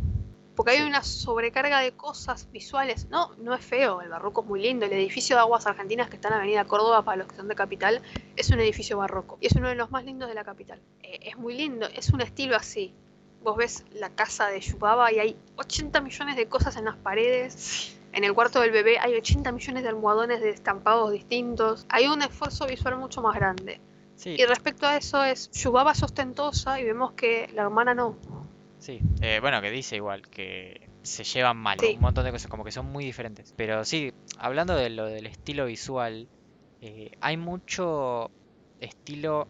[0.54, 3.08] Porque hay una sobrecarga de cosas visuales.
[3.08, 4.84] No, no es feo, el barroco es muy lindo.
[4.84, 7.54] El edificio de Aguas Argentinas que está en Avenida Córdoba, para los que son de
[7.54, 8.02] capital,
[8.36, 9.38] es un edificio barroco.
[9.40, 10.80] Y es uno de los más lindos de la capital.
[11.02, 12.92] Eh, es muy lindo, es un estilo así.
[13.42, 17.98] Vos ves la casa de Yubaba y hay 80 millones de cosas en las paredes.
[18.12, 21.86] En el cuarto del bebé hay 80 millones de almohadones de estampados distintos.
[21.88, 23.80] Hay un esfuerzo visual mucho más grande.
[24.16, 28.16] Sí, Y respecto a eso es, Yubaba es ostentosa y vemos que la hermana no.
[28.82, 29.00] Sí.
[29.20, 31.94] Eh, bueno, que dice igual que se llevan mal, Sí.
[31.94, 33.54] un montón de cosas, como que son muy diferentes.
[33.56, 36.28] Pero sí, hablando de lo del estilo visual,
[36.80, 38.30] eh, hay mucho
[38.80, 39.46] estilo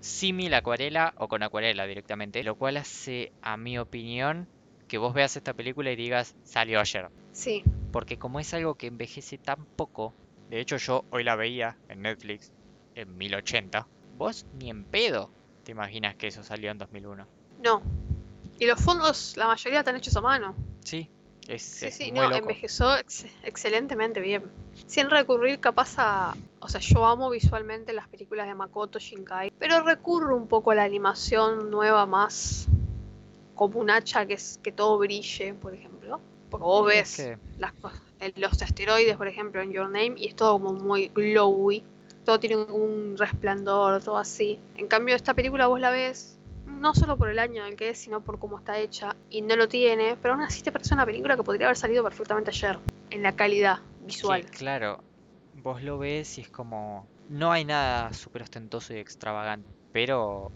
[0.00, 4.46] símil acuarela o con acuarela directamente, lo cual hace, a mi opinión,
[4.88, 7.08] que vos veas esta película y digas, salió ayer.
[7.32, 7.62] Sí,
[7.92, 10.14] Porque como es algo que envejece tan poco,
[10.50, 12.52] de hecho yo hoy la veía en Netflix
[12.94, 15.30] en 1080, vos ni en pedo
[15.64, 17.26] te imaginas que eso salió en 2001.
[17.62, 18.05] no.
[18.58, 20.54] Y los fondos, la mayoría están hechos a mano.
[20.84, 21.08] Sí,
[21.48, 22.36] es, Sí, es sí, muy no, loco.
[22.36, 24.44] envejeció ex- excelentemente bien.
[24.86, 26.34] Sin recurrir capaz a...
[26.60, 30.74] O sea, yo amo visualmente las películas de Makoto Shinkai, pero recurro un poco a
[30.74, 32.66] la animación nueva más
[33.54, 36.20] como un hacha que, es, que todo brille, por ejemplo.
[36.50, 40.14] Porque vos ves es que- las cos- el- los esteroides, por ejemplo, en Your Name,
[40.16, 41.82] y es todo como muy glowy.
[42.24, 44.58] Todo tiene un resplandor, todo así.
[44.76, 46.35] En cambio, esta película vos la ves
[46.76, 49.42] no solo por el año en el que es, sino por cómo está hecha, y
[49.42, 52.50] no lo tiene, pero aún así te parece una película que podría haber salido perfectamente
[52.50, 52.78] ayer,
[53.10, 54.42] en la calidad visual.
[54.44, 55.02] que, claro,
[55.62, 57.06] vos lo ves y es como...
[57.28, 60.52] No hay nada súper ostentoso y extravagante, pero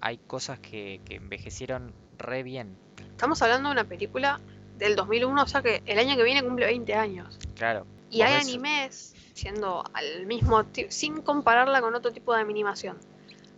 [0.00, 2.76] hay cosas que, que envejecieron re bien.
[3.10, 4.40] Estamos hablando de una película
[4.78, 7.38] del 2001, o sea que el año que viene cumple 20 años.
[7.56, 12.98] Claro, Y hay ves- animes, siendo al mismo sin compararla con otro tipo de animación.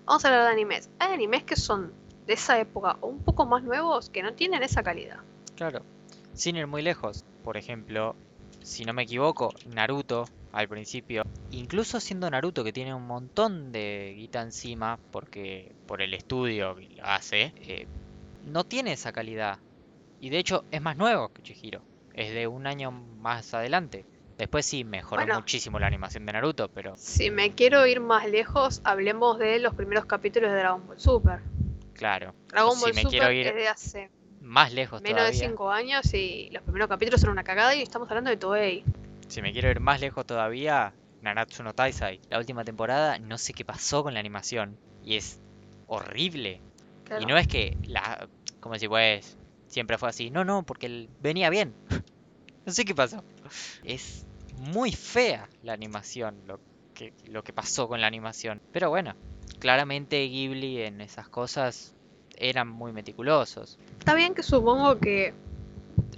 [0.07, 0.91] Vamos a hablar de animes.
[0.99, 1.93] Hay animes que son
[2.27, 5.19] de esa época o un poco más nuevos que no tienen esa calidad.
[5.55, 5.83] Claro,
[6.35, 7.25] sin ir muy lejos.
[7.45, 8.17] Por ejemplo,
[8.63, 14.15] si no me equivoco, Naruto al principio, incluso siendo Naruto que tiene un montón de
[14.17, 17.87] guita encima, porque por el estudio que lo hace, eh,
[18.47, 19.59] no tiene esa calidad.
[20.21, 21.83] Y de hecho es más nuevo que Chihiro,
[22.15, 24.05] es de un año más adelante.
[24.39, 25.37] Después sí mejoró Bueno.
[25.37, 29.75] muchísimo la animación de Naruto, pero Si me quiero ir más lejos, hablemos de los
[29.75, 31.41] primeros capítulos de Dragon Ball Super.
[31.95, 35.23] claro, Dragon Si Ball me Super quiero ir es de hace más lejos menos de
[35.31, 35.49] todavía.
[35.51, 38.85] 5 años y los primeros capítulos eran una cagada y estamos hablando de Toei.
[39.29, 43.53] Si me quiero ir más lejos todavía, Nanatsu no Taizai, la última temporada, no sé
[43.53, 45.41] qué pasó con la animación y es
[45.87, 46.61] horrible.
[47.05, 47.23] Claro.
[47.23, 48.29] Y no es que la,
[48.61, 49.37] como si pues
[49.69, 51.75] siempre fue así, no, no, porque venía bien.
[52.67, 53.23] no sé qué pasó.
[53.85, 56.61] Es muy fea la animación, lo
[56.95, 58.61] que, lo que pasó con la animación.
[58.73, 59.15] Pero bueno,
[59.59, 61.95] claramente Ghibli en esas cosas
[62.37, 63.79] eran muy meticulosos.
[63.99, 65.35] Está bien que supongo que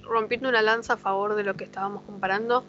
[0.02, 2.64] rompiendo una lanza a favor de lo que estábamos comparando,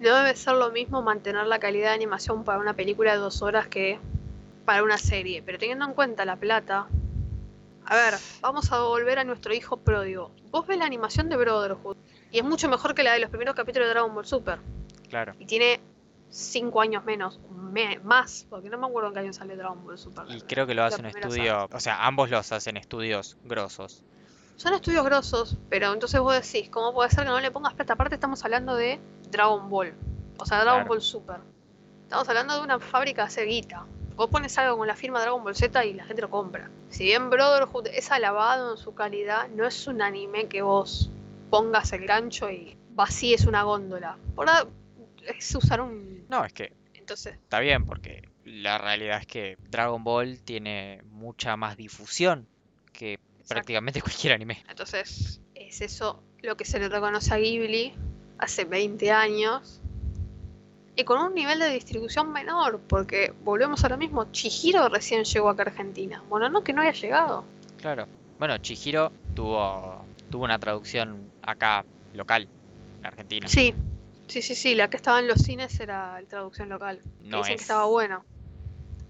[0.00, 3.42] no debe ser lo mismo mantener la calidad de animación para una película de dos
[3.42, 3.98] horas que
[4.64, 5.42] para una serie.
[5.42, 6.88] Pero teniendo en cuenta la plata,
[7.84, 10.30] a ver, vamos a volver a nuestro hijo pródigo.
[10.50, 11.96] Vos ves la animación de Brotherhood
[12.30, 14.58] y es mucho mejor que la de los primeros capítulos de Dragon Ball Super.
[15.08, 15.34] Claro.
[15.38, 15.80] Y tiene
[16.28, 19.98] cinco años menos, me- más, porque no me acuerdo en qué año sale Dragon Ball
[19.98, 20.24] Super.
[20.28, 24.04] Y creo que lo hace un estudio, o sea, ambos los hacen estudios grosos.
[24.56, 27.94] Son estudios grosos, pero entonces vos decís, ¿cómo puede ser que no le pongas plata?
[27.94, 29.94] Aparte estamos hablando de Dragon Ball,
[30.38, 30.88] o sea, Dragon Claro.
[30.88, 31.36] Ball Super.
[32.04, 33.84] Estamos hablando de una fábrica de hacer guita.
[34.16, 36.68] Vos pones algo con la firma Dragon Ball Z y la gente lo compra.
[36.90, 41.08] Si bien Brotherhood es alabado en su calidad, no es un anime que vos
[41.50, 44.16] pongas el gancho y vacíes una góndola.
[44.34, 44.66] Por nada,
[45.26, 46.26] es usar un...
[46.28, 51.56] No, es que Entonces, está bien, porque la realidad es que Dragon Ball tiene mucha
[51.56, 52.46] más difusión
[52.92, 54.64] que prácticamente cualquier anime.
[54.68, 57.92] Entonces, es eso lo que se le reconoce a Ghibli
[58.38, 59.80] hace 20 años.
[60.96, 65.48] Y con un nivel de distribución menor, porque volvemos a lo mismo, Chihiro recién llegó
[65.48, 66.22] acá a Argentina.
[66.28, 67.44] Bueno, no que no haya llegado.
[67.78, 68.06] Claro.
[68.38, 72.48] Bueno, Chihiro tuvo, tuvo una traducción acá local,
[73.00, 73.48] en Argentina.
[73.48, 73.74] Sí,
[74.28, 77.00] sí, sí, sí, la que estaba en los cines era la traducción local.
[77.22, 77.58] No dicen es.
[77.58, 78.24] que estaba bueno.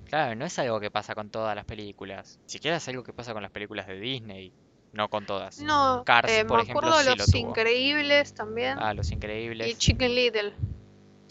[0.06, 2.40] Claro, no es algo que pasa con todas las películas.
[2.46, 4.52] Siquiera es algo que pasa con las películas de Disney.
[4.92, 5.61] No con todas.
[5.61, 7.48] No, Cars, eh, por me ejemplo, acuerdo de sí lo Los tuvo.
[7.50, 8.76] Increíbles también.
[8.80, 9.78] Ah, Los y Increíbles.
[9.78, 10.52] Chicken Little.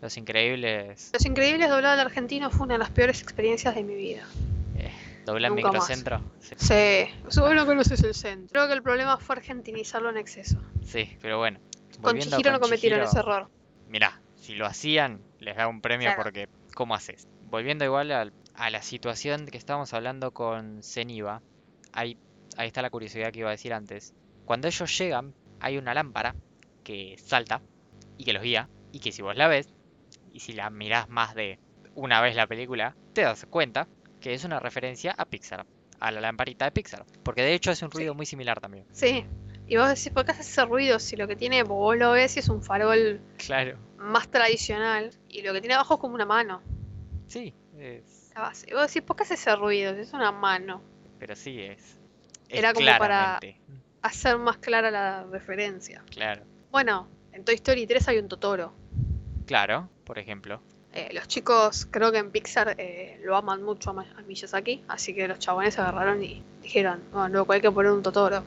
[0.01, 1.09] Los Increíbles.
[1.11, 4.23] Los Increíbles doblado al argentino fue una de las peores experiencias de mi vida.
[5.27, 5.51] Más.
[5.51, 6.21] Microcentro.
[6.39, 6.55] Sí.
[6.57, 8.47] Sí, seguro no conoces el centro.
[8.51, 10.57] Creo que el problema fue argentinizarlo en exceso.
[10.83, 11.59] Sí, pero bueno.
[12.01, 13.49] Con Chihiro no cometieron Chihiro, ese error.
[13.87, 16.23] Mirá, si lo hacían, les da un premio Claro.
[16.23, 17.27] porque ¿cómo haces?
[17.43, 21.41] Volviendo igual al- a, la situación que estábamos hablando con Zeniba,
[21.91, 22.17] ahí,
[22.57, 24.13] ahí está la curiosidad que iba a decir antes.
[24.45, 26.35] Cuando ellos llegan, hay una lámpara
[26.83, 27.61] que salta
[28.17, 29.67] y que los guía, y que si vos la ves,
[30.31, 31.59] y si la mirás más de
[31.95, 33.87] una vez la película, te das cuenta
[34.19, 35.65] que es una referencia a Pixar,
[35.99, 37.97] a la lamparita de Pixar, porque de hecho hace un Sí.
[37.97, 38.85] ruido muy similar también.
[38.91, 39.25] Sí.
[39.67, 42.35] Y vos decís, ¿por qué hace ese ruido si lo que tiene, vos lo ves
[42.37, 43.77] y es un farol Claro.
[43.97, 45.11] más tradicional?
[45.29, 46.61] Y lo que tiene abajo es como una mano.
[47.27, 48.67] Sí, es, La base.
[48.69, 49.93] Y vos decís, ¿por qué hace ese ruido?
[49.95, 50.81] Si es una mano.
[51.19, 51.97] pero sí es.
[52.47, 53.39] es Era como para-
[54.01, 56.01] Hacer más clara la referencia.
[56.09, 56.43] Claro.
[56.71, 58.73] Bueno, en Toy Story 3 hay un Totoro.
[59.45, 60.61] Claro, por ejemplo.
[60.93, 65.13] Eh, los chicos, creo que en Pixar eh, lo aman mucho a, a Miyazaki, así
[65.13, 68.43] que los chabones se agarraron y dijeron, bueno, luego hay que poner un Totoro.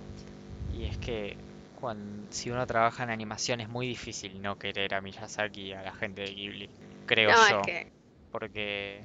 [0.75, 1.37] Y es que
[1.81, 5.83] cuando, si uno trabaja en animación es muy difícil no querer a Miyazaki y a
[5.83, 6.71] la gente de Ghibli,
[7.07, 7.93] creo no, yo, es que,
[8.33, 9.05] porque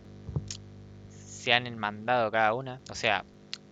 [1.09, 2.81] se han enmandado cada una.
[2.89, 3.23] O sea,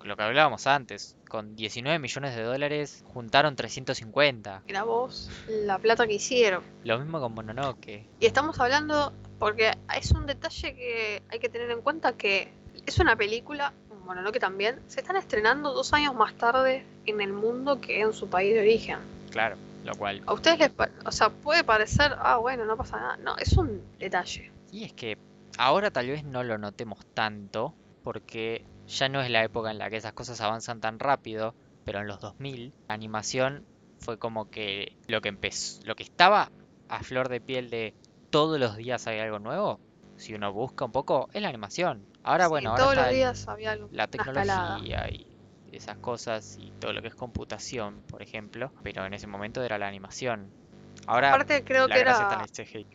[0.06, 4.64] lo que hablábamos antes, con 19 millones de dólares juntaron 350.
[4.68, 6.64] mira vos, la plata que hicieron.
[6.84, 8.06] Lo mismo con Mononoke.
[8.20, 12.52] Y estamos hablando, porque es un detalle que hay que tener en cuenta que
[12.86, 13.74] es una película,
[14.06, 18.02] bueno, no que también, se están estrenando dos años más tarde en el mundo que
[18.02, 19.00] en su país de origen.
[19.32, 20.22] Claro, lo cual.
[20.28, 20.72] A ustedes les,
[21.06, 23.18] o sea, puede parecer, ah, bueno, no pasa nada.
[23.18, 24.52] No, es un detalle.
[24.72, 25.18] Y es que
[25.58, 29.90] ahora tal vez no lo notemos tanto, porque ya no es la época en la
[29.90, 33.66] que esas cosas avanzan tan rápido, pero en los 2000 la animación
[34.00, 36.52] fue como que lo que empezó, lo que estaba
[36.88, 37.94] a flor de piel de
[38.30, 39.80] todos los días hay algo nuevo,
[40.18, 42.08] si uno busca un poco, es la animación.
[42.24, 43.88] Ahora Sí, bueno, ahora todos está los el- días había algo.
[43.92, 45.26] la tecnología y
[45.72, 49.78] esas cosas y todo lo que es computación, por ejemplo, pero en ese momento era
[49.78, 50.52] la animación.
[51.08, 52.18] Ahora Aparte creo la que era,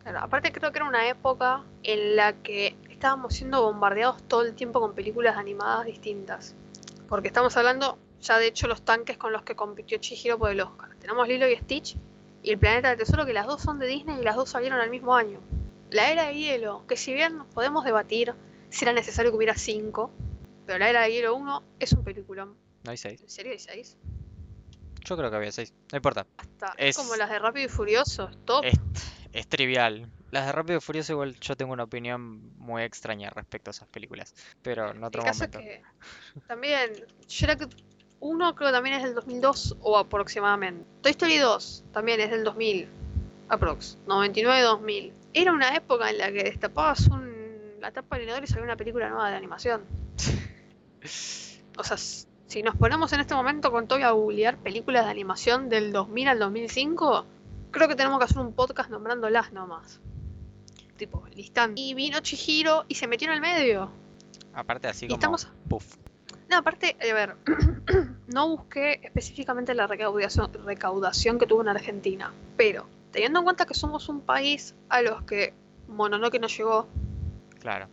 [0.02, 4.54] claro, aparte creo que era una época en la que estábamos siendo bombardeados todo el
[4.54, 6.54] tiempo con películas animadas distintas.
[7.08, 10.60] Porque estamos hablando ya de hecho los tanques con los que compitió Chihiro por el
[10.60, 10.90] Oscar.
[11.00, 11.96] Tenemos Lilo y Stitch
[12.42, 14.78] y el Planeta del Tesoro que las dos son de Disney y las dos salieron
[14.80, 15.40] al mismo año.
[15.90, 18.34] La Era de Hielo, que si bien podemos debatir
[18.68, 20.10] si era necesario que hubiera cinco,
[20.66, 22.54] pero la Era de Hielo 1 es un peliculón.
[22.84, 23.22] No hay seis.
[23.22, 23.96] ¿En serio hay seis?
[25.06, 25.72] Yo creo que había seis.
[25.90, 26.26] No importa.
[26.36, 28.62] Hasta Es- como las de Rápido y Furioso, top.
[28.66, 28.74] Es,
[29.32, 30.06] es trivial.
[30.30, 33.88] Las de Rápido y Furioso igual yo tengo una opinión muy extraña respecto a esas
[33.88, 34.34] películas.
[34.62, 35.58] Pero en otro El caso momento.
[35.58, 36.92] es que también
[37.26, 37.68] Shrek
[38.20, 40.84] 1 creo que también es del 2002 o aproximadamente.
[41.02, 42.88] Toy Story 2 también es del 2000,
[43.48, 45.12] aprox, 99-2000.
[45.32, 47.32] Era una época en la que destapabas un,
[47.80, 49.84] la tapa del inodoro y salía una película nueva de animación.
[51.78, 55.70] O sea, si nos ponemos en este momento con todo a googlear películas de animación
[55.70, 57.24] del 2000 al 2005,
[57.70, 59.98] creo que tenemos que hacer un podcast nombrándolas nomás.
[61.00, 61.80] Tipo, listando.
[61.80, 63.90] Y vino Chihiro y se metió en el medio.
[64.52, 65.96] Aparte así Y como estamos puff.
[66.50, 67.36] no, aparte, a ver,
[68.26, 73.72] no busqué específicamente la recaudación, recaudación que tuvo en Argentina, pero teniendo en cuenta que
[73.72, 75.54] somos un país a los que
[75.88, 76.86] Mononoke no llegó,
[77.60, 77.86] Claro.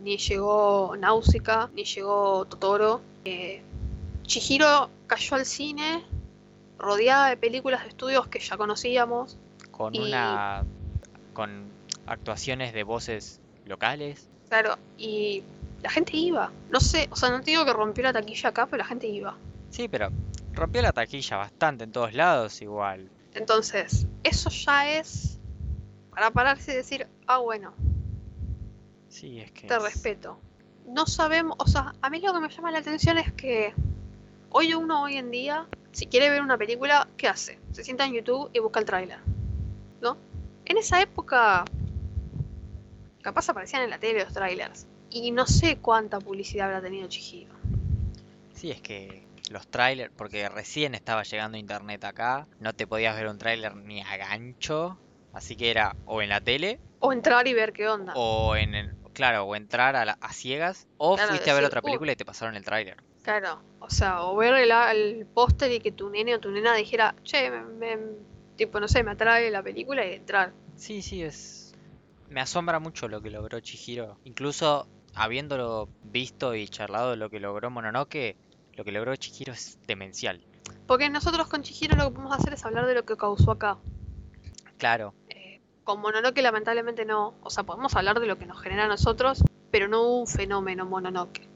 [0.00, 3.60] ni llegó Náusica, ni llegó Totoro, eh,
[4.22, 6.04] Chihiro cayó al cine
[6.78, 9.36] rodeada de películas de estudios que ya conocíamos,
[9.72, 10.64] Con Y- una.
[11.34, 11.65] con
[12.06, 14.28] actuaciones de voces locales.
[14.48, 15.42] claro, y
[15.82, 16.50] la gente iba.
[16.70, 19.06] No sé, o sea, no te digo que rompió la taquilla acá, pero la gente
[19.06, 19.36] iba.
[19.70, 20.10] Sí, pero
[20.54, 23.10] rompió la taquilla bastante en todos lados igual.
[23.34, 25.38] Entonces, eso ya es
[26.10, 27.74] para pararse y decir, ah, bueno,
[29.08, 29.66] Sí, es que.
[29.66, 30.38] te es- respeto.
[30.86, 33.74] No sabemos, o sea, a mí lo que me llama la atención es que
[34.50, 37.58] hoy uno hoy en día, si quiere ver una película, ¿qué hace?
[37.72, 39.18] Se sienta en YouTube y busca el tráiler,
[40.00, 40.16] ¿no?
[40.64, 41.64] En esa época,
[43.26, 44.86] capaz aparecían en la tele los trailers.
[45.10, 47.52] Y no sé cuánta publicidad habrá tenido Chihiro.
[48.54, 53.26] Sí, es que los trailers, porque recién estaba llegando internet acá, no te podías ver
[53.26, 54.96] un tráiler ni a gancho,
[55.32, 58.12] así que era o en la tele O entrar y ver qué onda.
[58.14, 61.64] o en el, claro, o entrar a, la- a ciegas o Claro, fuiste a ver
[61.64, 61.84] otra "Uh".
[61.84, 62.96] película y te pasaron el tráiler.
[63.22, 66.74] Claro, o sea, o ver el, el póster y que tu nene o tu nena
[66.76, 67.98] dijera, che, me, me-
[68.56, 70.52] tipo, no sé, me atrae la película y entrar.
[70.76, 71.65] Sí, sí, es
[72.28, 77.40] me asombra mucho lo que logró Chihiro, incluso habiéndolo visto y charlado de lo que
[77.40, 78.36] logró Mononoke,
[78.74, 80.44] lo que logró Chihiro es demencial.
[80.86, 83.78] Porque nosotros con Chihiro lo que podemos hacer es hablar de lo que causó acá.
[84.78, 87.34] Claro, Eh, con Mononoke lamentablemente no.
[87.42, 90.26] O sea, podemos hablar de lo que nos genera a nosotros, pero no hubo un
[90.26, 91.48] fenómeno Mononoke.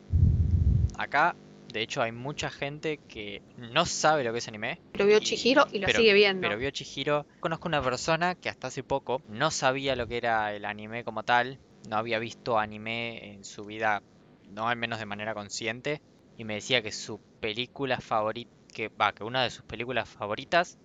[0.97, 1.35] acá
[1.73, 5.21] de hecho hay mucha gente que no sabe lo que es anime, Lo vio Y-
[5.21, 6.43] Chihiro y lo pero- sigue viendo.
[6.47, 7.27] pero vio Chihiro.
[7.41, 11.23] Conozco una persona que hasta hace poco no sabía lo que era el anime como
[11.23, 11.59] tal,
[11.89, 14.03] no había visto anime en su vida,
[14.49, 16.01] no al menos de manera consciente,
[16.37, 20.79] y me decía que su película favorita, que va, que una de sus películas favoritas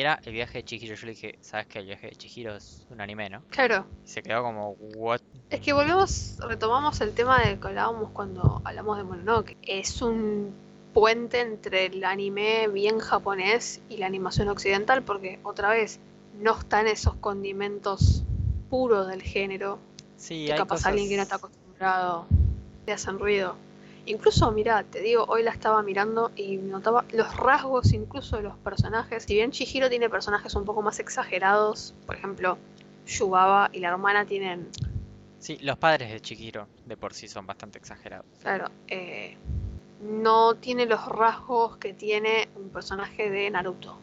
[0.00, 0.94] era El viaje de Chihiro.
[0.94, 3.42] Yo le dije, ¿sabes que El viaje de Chihiro es un anime, no?
[3.50, 3.86] Claro.
[4.04, 5.20] Y se quedó como, ¿what?
[5.50, 9.56] Es que volvemos, retomamos el tema del que hablábamos cuando hablamos de Mononoke.
[9.62, 10.54] Es un
[10.94, 16.00] puente entre el anime bien japonés y la animación occidental, porque otra vez
[16.40, 18.24] no están esos condimentos
[18.70, 19.78] puros del género
[20.16, 21.50] Sí, que hay capaz alguien que no está cosas...
[21.56, 22.26] acostumbrado
[22.86, 23.56] te hacen ruido.
[24.06, 28.56] Incluso, mira, te digo, hoy la estaba mirando y notaba los rasgos incluso de los
[28.58, 29.24] personajes.
[29.24, 32.58] Si bien Chihiro tiene personajes un poco más exagerados, por ejemplo,
[33.06, 34.68] Yubaba y la hermana tienen
[35.42, 38.24] Sí, los padres de Chihiro de por sí son bastante exagerados.
[38.42, 39.36] Claro, eh,
[40.00, 43.98] no tiene los rasgos que tiene un personaje de Naruto.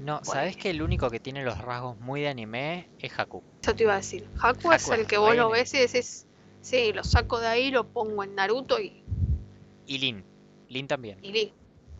[0.00, 3.40] No, ¿sabes que el único que tiene los rasgos muy de anime es Haku?
[3.62, 4.28] Eso te iba a decir.
[4.40, 6.26] Haku, es Haku el es que vos lo ves y decís,
[6.60, 9.04] sí, lo saco de ahí, lo pongo en Naruto y,
[9.88, 10.22] Y Lin.
[10.68, 11.18] Lin también.
[11.22, 11.52] y Lin.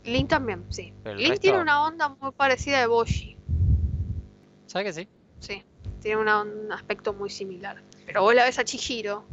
[0.05, 0.93] Lin también, sí.
[1.03, 3.37] Pero Lin resto- tiene una onda muy parecida de Boshi,
[4.67, 5.09] ¿Sabes que sí?
[5.41, 5.63] sí.
[6.03, 7.83] Tiene una- un aspecto muy similar.
[8.07, 9.25] Pero vos la ves a Chihiro,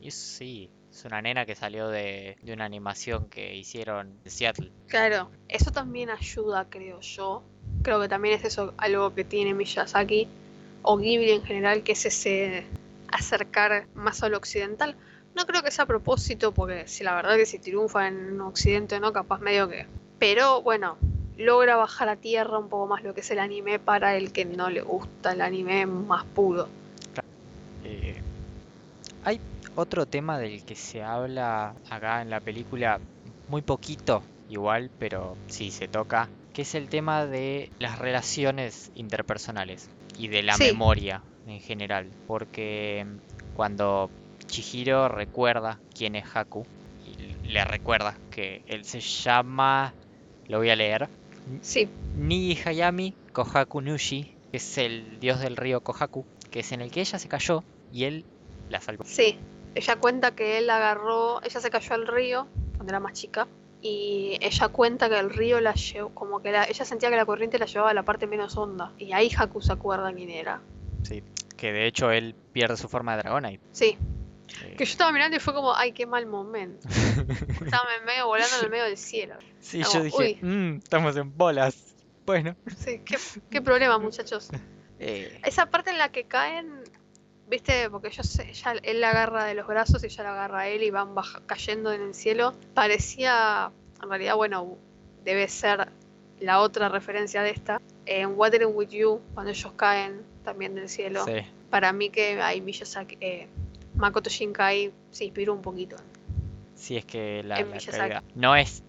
[0.00, 4.72] Y sí, es una nena que salió de, de una animación que hicieron en Seattle.
[4.88, 7.42] Claro, eso también ayuda, creo yo.
[7.82, 10.26] Creo que también es eso algo que tiene Miyazaki
[10.82, 12.64] o Ghibli en general, que es ese
[13.08, 14.96] acercar más a lo occidental.
[15.34, 19.00] No creo que sea a propósito, porque si la verdad que si triunfa en Occidente
[19.00, 19.86] no, capaz medio que.
[20.18, 20.96] Pero bueno,
[21.36, 24.44] logra bajar a tierra un poco más lo que es el anime para el que
[24.44, 26.68] no le gusta el anime más puro.
[27.84, 28.20] Eh,
[29.24, 29.40] hay
[29.74, 33.00] otro tema del que se habla acá en la película,
[33.48, 39.88] muy poquito igual, pero sí se toca, que es el tema de las relaciones interpersonales
[40.18, 40.64] y de la Sí.
[40.64, 42.10] memoria en general.
[42.26, 43.06] Porque
[43.54, 44.10] cuando
[44.52, 46.66] Chihiro recuerda quién es Haku,
[47.06, 49.94] y le recuerda que él se llama,
[50.46, 51.08] lo voy a leer,
[51.62, 51.88] Sí,
[52.18, 56.90] Nigi Hayami Kohaku Nushi, que es el dios del río Kohaku, que es en el
[56.90, 58.26] que ella se cayó y él
[58.68, 59.04] la salvó.
[59.04, 59.36] sí.
[59.74, 62.46] Ella cuenta que él agarró, ella se cayó al río
[62.76, 63.48] cuando era más chica.
[63.80, 67.24] Y ella cuenta que el río la llevó, como que la- ella sentía que la
[67.24, 68.92] corriente la llevaba a la parte menos honda.
[68.98, 70.60] Y ahí Haku se acuerda quién era.
[71.04, 71.22] Sí,
[71.56, 73.58] que de hecho él pierde su forma de dragón ahí.
[73.72, 73.96] Sí,
[74.76, 76.86] que yo estaba mirando y fue como, ay, qué mal momento.
[77.64, 79.34] Estaba en medio, volando en el medio del cielo.
[79.60, 80.38] sí, como, yo dije.
[80.44, 81.94] "Mm, estamos en bolas.
[82.26, 83.16] Bueno, Sí, qué,
[83.50, 84.48] qué problema, muchachos.
[84.98, 86.82] eh, Esa parte en la que caen,
[87.48, 90.60] viste, porque ellos, se- ella- él la agarra de los brazos y ella la agarra
[90.60, 93.70] a él y van baja- cayendo en el cielo, parecía,
[94.02, 94.76] en realidad, bueno,
[95.24, 95.88] debe ser
[96.40, 101.24] la otra referencia de esta, en Watering With You, cuando ellos caen también del cielo.
[101.24, 101.32] sí,
[101.70, 103.48] Para mí que ahí Miyazaki, eh,
[104.02, 105.96] Makoto Shinkai se inspiró un poquito.
[106.74, 108.82] sí es que la, no es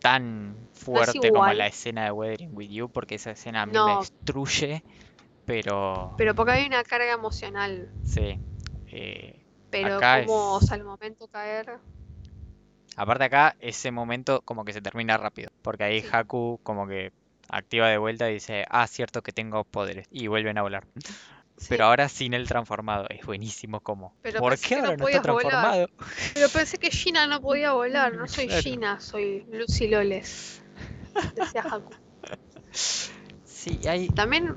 [0.00, 3.92] tan fuerte como la escena de Weathering With You, porque esa escena a mí me
[3.92, 4.82] destruye,
[5.44, 7.88] pero Pero porque hay una carga emocional.
[8.04, 8.38] sí.
[8.92, 9.34] eh,
[9.70, 11.78] Pero como, es- al momento caer,
[12.96, 16.08] Aparte acá, ese momento como que se termina rápido, porque ahí Sí.
[16.10, 17.12] Haku como que
[17.48, 20.84] activa de vuelta y dice, ah, cierto que tengo poderes, y vuelven a volar.
[21.56, 21.66] Sí.
[21.68, 25.32] Pero ahora sin el transformado, es buenísimo como, Pero ¿por qué no ahora no está
[25.32, 25.42] volar.
[25.42, 25.90] transformado?
[26.34, 28.62] Pero pensé que Gina no podía volar, no soy Claro.
[28.62, 30.62] Gina, soy Lucy Loles.
[31.34, 31.92] Decía Haku.
[32.70, 34.08] Sí, hay...
[34.08, 34.56] También,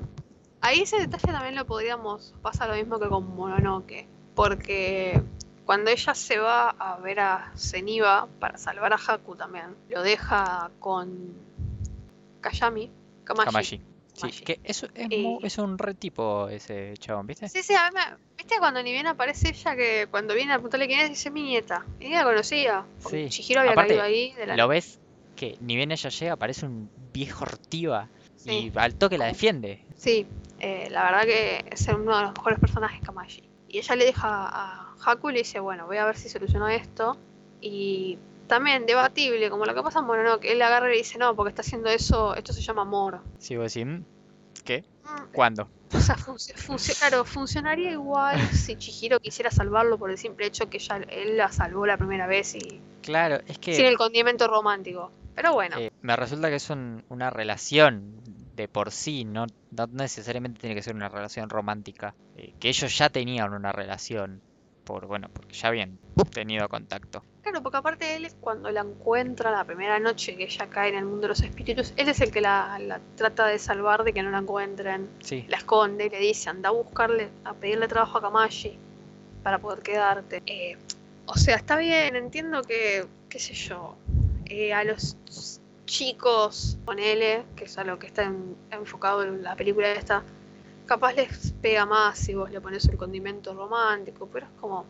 [0.60, 5.22] ahí ese detalle también lo podríamos, pasa lo mismo que con Mononoke, porque
[5.64, 10.70] cuando ella se va a ver a Zeniba para salvar a Haku también, lo deja
[10.80, 11.34] con
[12.40, 12.90] Kayami,
[13.24, 13.46] Kamashi.
[13.46, 13.80] Kamashi.
[14.20, 17.48] Sí, que eso es, Y- mu- es un re tipo ese chabón, ¿viste?
[17.48, 18.16] Sí, sí, a mí me...
[18.36, 21.42] ¿Viste cuando ni bien aparece ella que cuando viene a preguntarle quién es, dice mi
[21.42, 21.84] nieta?
[22.00, 22.84] Y ni la conocía.
[23.08, 23.28] Sí.
[23.28, 24.98] Chihiro había Aparte, caído ahí de la Lo ves
[25.36, 28.72] que ni bien ella llega, aparece un viejo ortiva Sí.
[28.74, 29.84] y al toque la defiende.
[29.96, 30.26] Sí,
[30.60, 33.42] eh, la verdad que es uno de los mejores personajes Kamashi.
[33.68, 36.66] Y ella le deja a Haku y le dice, bueno, voy a ver si soluciono
[36.68, 37.18] esto.
[37.60, 38.18] Y
[38.50, 41.48] también debatible, como lo que pasa en Mononoke, él agarra y le dice, no, porque
[41.50, 43.22] está haciendo eso, esto se llama amor.
[43.38, 44.04] Sí, vos decís, "Mm,
[44.64, 44.84] ¿qué?
[45.04, 45.70] Mm, ¿Cuándo?
[45.94, 50.68] O sea, func- func- claro, funcionaría igual si Chihiro quisiera salvarlo por el simple hecho
[50.68, 54.46] que ya él la salvó la primera vez y Claro, es que sin el condimento
[54.46, 55.10] romántico.
[55.34, 58.20] Pero bueno, eh, me resulta que es un- una relación
[58.54, 62.14] de por sí, no, no necesariamente tiene que ser una relación romántica.
[62.36, 64.40] eh, que ellos ya tenían una relación,
[64.84, 65.98] por bueno, porque ya habían
[66.32, 67.22] tenido contacto.
[67.50, 71.04] Claro, porque aparte él cuando la encuentra la primera noche que ella cae en el
[71.04, 74.22] mundo de los espíritus, él es el que la, la trata de salvar de que
[74.22, 75.08] no la encuentren.
[75.22, 78.76] Sí, La esconde y le dice, anda a buscarle, a pedirle trabajo a Kamashi
[79.42, 80.42] para poder quedarte.
[80.46, 80.76] Eh,
[81.26, 83.96] o sea, está bien, entiendo que, qué sé yo,
[84.46, 85.16] eh, a los
[85.86, 90.22] chicos, ponele, que es a lo que está en- enfocado en la película esta,
[90.86, 94.84] capaz les pega más si vos le pones un condimento romántico, pero es como...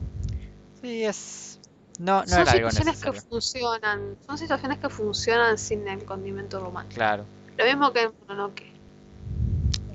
[0.81, 1.61] sí, es...
[2.01, 3.23] No, no son era algo situaciones que necesario.
[3.29, 6.95] funcionan, son situaciones que funcionan sin el condimento romántico.
[6.97, 7.27] Claro.
[7.57, 8.67] Lo mismo que en Mononoke.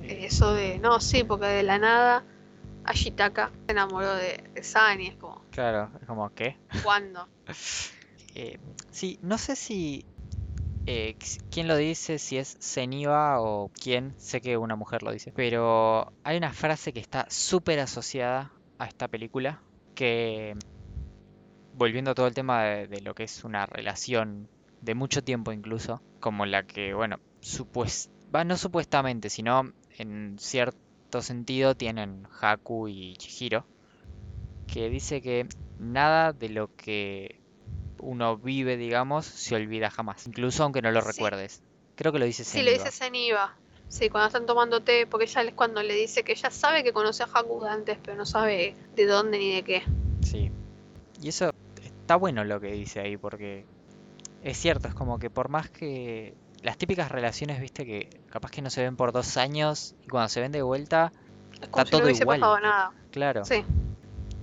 [0.08, 2.24] Eso de, no, sí, porque de la nada
[2.84, 6.58] Ashitaka se enamoró de, de Sani, es como, Claro, es como, ¿qué?
[6.84, 7.28] ¿cuándo?
[8.38, 8.58] Eh,
[8.92, 10.06] sí, no sé si...
[10.86, 15.12] eh, q- quién lo dice, si es Zeniba o quién, sé que una mujer lo
[15.12, 20.54] dice, pero hay una frase que está súper asociada a esta película, que
[21.78, 24.48] volviendo a todo el tema de, de lo que es una relación
[24.82, 31.22] de mucho tiempo incluso, como la que, bueno, supues va, no supuestamente, sino en cierto
[31.22, 33.66] sentido tienen Haku y Chihiro,
[34.68, 35.48] que dice que
[35.80, 37.40] nada de lo que
[38.00, 41.08] uno vive, digamos, se olvida jamás, incluso aunque no lo Sí.
[41.08, 41.62] recuerdes.
[41.96, 42.84] Creo que lo dice Sí, le Zeniba.
[42.86, 43.56] dice Zeniba.
[43.88, 46.92] Sí, cuando están tomando té, porque ella es cuando le dice que ella sabe que
[46.92, 49.84] conoce a Haku antes, pero no sabe de dónde ni de qué.
[50.22, 50.52] Sí.
[51.22, 51.52] Y eso
[52.06, 53.66] está bueno lo que dice ahí, porque
[54.44, 58.62] es cierto, es como que por más que las típicas relaciones, viste, que capaz que
[58.62, 61.12] no se ven por dos años y cuando se ven de vuelta,
[61.62, 62.40] Es como Está si todo no hubiese igual.
[62.42, 62.92] pasado nada.
[63.12, 63.44] claro.
[63.44, 63.64] Sí.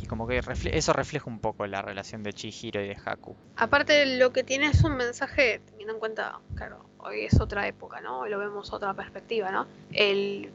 [0.01, 3.37] Y como que refle- eso refleja un poco la relación de Chihiro y de Haku.
[3.55, 8.01] Aparte, lo que tiene es un mensaje, teniendo en cuenta, claro, hoy es otra época,
[8.01, 8.21] ¿no?
[8.21, 9.67] Hoy lo vemos otra perspectiva, ¿no?
[9.93, 10.51] El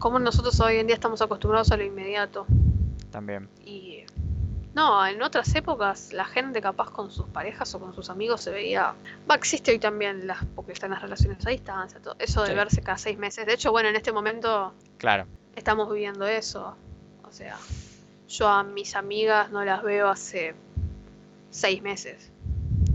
[0.00, 2.44] cómo nosotros hoy en día estamos acostumbrados a lo inmediato.
[3.12, 3.48] También.
[3.64, 4.04] Y
[4.74, 8.50] no, en otras épocas la gente capaz con sus parejas o con sus amigos se
[8.50, 8.94] veía.
[9.30, 12.54] Va, existe hoy también las, porque están las relaciones a distancia, todo eso de Sí.
[12.54, 13.46] verse cada seis meses.
[13.46, 15.26] De hecho, bueno, en este momento Claro.
[15.56, 16.76] estamos viviendo eso.
[17.28, 17.56] O sea,
[18.28, 20.54] yo a mis amigas no las veo hace
[21.50, 22.30] seis meses.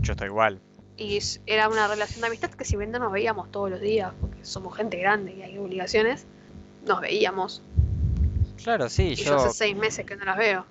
[0.01, 0.59] Yo estoy igual.
[0.97, 4.13] Y era una relación de amistad que si bien no nos veíamos todos los días,
[4.21, 6.25] porque somos gente grande y hay obligaciones,
[6.85, 7.61] nos veíamos.
[8.63, 10.65] Claro, sí, Y yo yo, hace seis meses que no las veo.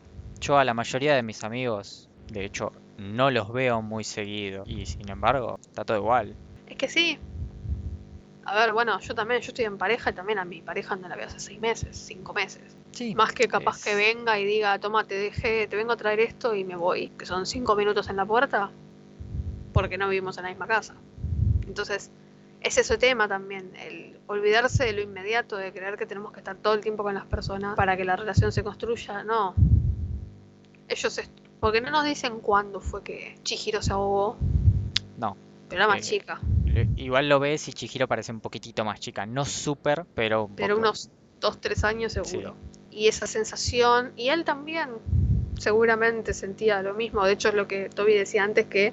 [0.44, 4.64] Yo a la mayoría de mis amigos, de hecho, no los veo muy seguido.
[4.66, 6.36] Y sin embargo, está todo igual.
[6.66, 7.18] Es que sí.
[8.44, 11.08] A ver, bueno, yo también, yo estoy en pareja y también a mi pareja no
[11.08, 12.76] la veo hace seis meses, cinco meses.
[12.92, 13.14] Sí.
[13.14, 16.54] Más que capaz que venga y diga, toma, te dejé, te vengo a traer esto
[16.54, 18.70] y me voy, que son cinco minutos en la puerta,
[19.72, 20.94] porque no vivimos en la misma casa.
[21.66, 22.10] Entonces,
[22.60, 26.56] es ese tema también, el olvidarse de lo inmediato, de creer que tenemos que estar
[26.56, 29.54] todo el tiempo con las personas para que la relación se construya, no.
[30.88, 31.20] Ellos,
[31.60, 34.36] porque no nos dicen cuándo fue que Chihiro se ahogó,
[35.16, 35.36] No.
[35.68, 39.00] pero era más Eh, chica, Le- Igual lo ves y Chihiro parece un poquitito más
[39.00, 39.26] chica.
[39.26, 40.80] No súper, pero un pero poco.
[40.86, 41.10] unos
[41.40, 42.56] dos, tres años seguro.
[42.90, 44.90] Y esa sensación, y él también
[45.58, 47.24] seguramente sentía lo mismo.
[47.24, 48.92] De hecho, es lo que Toby decía antes, que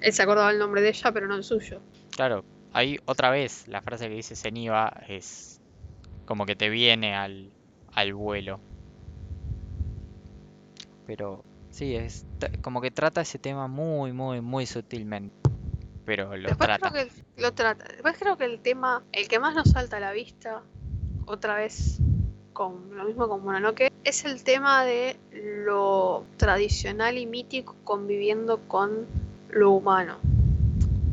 [0.00, 1.80] él se acordaba el nombre de ella, pero no el suyo.
[2.10, 5.60] Claro, ahí otra vez la frase que dice Zeniba es
[6.24, 7.50] como que te viene al,
[7.92, 8.60] al vuelo.
[11.06, 12.24] Pero sí, es
[12.62, 15.34] como que trata ese tema muy, muy, muy sutilmente.
[16.04, 16.90] Pero lo Después trata.
[16.90, 17.84] creo que lo trata.
[17.88, 20.62] Después creo que el tema, el que más nos salta a la vista,
[21.26, 21.98] otra vez
[22.52, 29.06] con lo mismo con Mononoke, es el tema de lo tradicional y mítico conviviendo con
[29.50, 30.16] lo humano.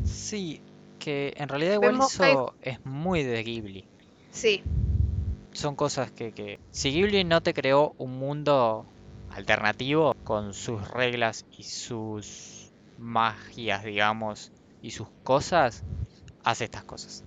[0.04, 0.60] Sí,
[0.98, 3.86] que en realidad igual Vemos que hay- eso es muy de Ghibli.
[4.32, 4.62] Sí,
[5.52, 6.60] Son cosas que, que...
[6.72, 8.86] Si Ghibli no te creó un mundo
[9.32, 14.52] alternativo con sus reglas y sus magias, digamos,
[14.82, 15.84] y sus cosas,
[16.44, 17.24] hace estas cosas.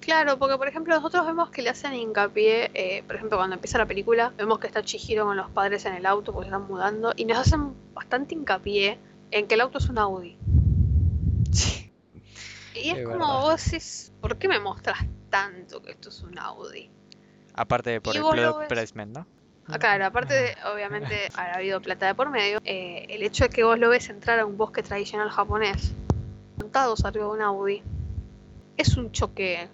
[0.00, 3.78] Claro, porque por ejemplo nosotros vemos que le hacen hincapié, eh, por ejemplo cuando empieza
[3.78, 6.66] la película, vemos que está Chihiro con los padres en el auto porque se están
[6.68, 8.98] mudando y nos hacen bastante hincapié
[9.30, 10.36] en que el auto es un Audi.
[11.52, 11.92] Sí,
[12.74, 13.40] Y es, Es como verdad.
[13.42, 16.90] vos decís, ¿por qué me mostras tanto que esto es un Audi?
[17.54, 18.68] Aparte de por Y el product ves.
[18.68, 19.26] placement, ¿no?
[19.72, 23.50] Ah, Claro, aparte de, obviamente, haber habido plata de por medio, eh, el hecho de
[23.50, 25.92] que vos lo ves entrar a un bosque tradicional japonés,
[26.58, 27.82] montados arriba de un Audi,
[28.76, 29.68] es un choque,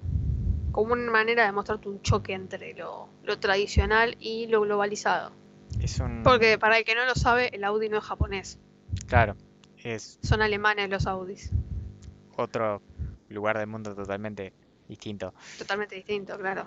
[0.72, 5.32] como una manera de mostrarte un choque entre lo, lo tradicional y lo globalizado.
[5.80, 6.22] Es un...
[6.22, 8.58] Porque para el que no lo sabe, el Audi no es japonés,
[9.06, 9.36] Claro,
[9.82, 11.50] es son alemanes los Audis,
[12.36, 12.82] otro
[13.28, 14.52] lugar del mundo totalmente
[14.88, 15.34] distinto.
[15.58, 16.66] totalmente distinto, claro.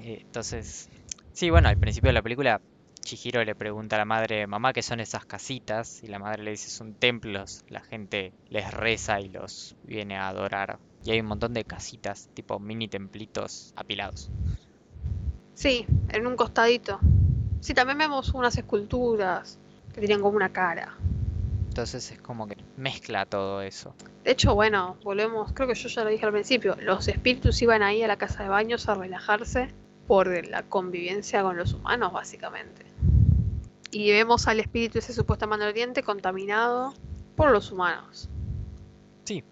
[0.00, 0.88] Eh, Entonces,
[1.32, 2.60] sí, bueno, al principio de la película,
[3.02, 6.02] Chihiro le pregunta a la madre, mamá, ¿qué son esas casitas?
[6.02, 10.28] Y la madre le dice, son templos, la gente les reza y los viene a
[10.28, 10.78] adorar.
[11.04, 14.30] Y hay un montón de casitas, tipo mini templitos apilados.
[15.54, 17.00] Sí, en un costadito.
[17.60, 19.58] Sí, también vemos unas esculturas
[19.92, 20.96] que tienen como una cara.
[21.68, 23.94] Entonces es como que mezcla todo eso.
[24.24, 27.82] De hecho, bueno, volvemos, creo que yo ya lo dije al principio, los espíritus iban
[27.82, 29.68] ahí a la casa de baños a relajarse
[30.06, 32.84] por la convivencia con los humanos, básicamente.
[33.90, 36.94] Y vemos al espíritu ese supuestamente ardiente contaminado
[37.36, 38.28] por los humanos.
[39.24, 39.44] Sí,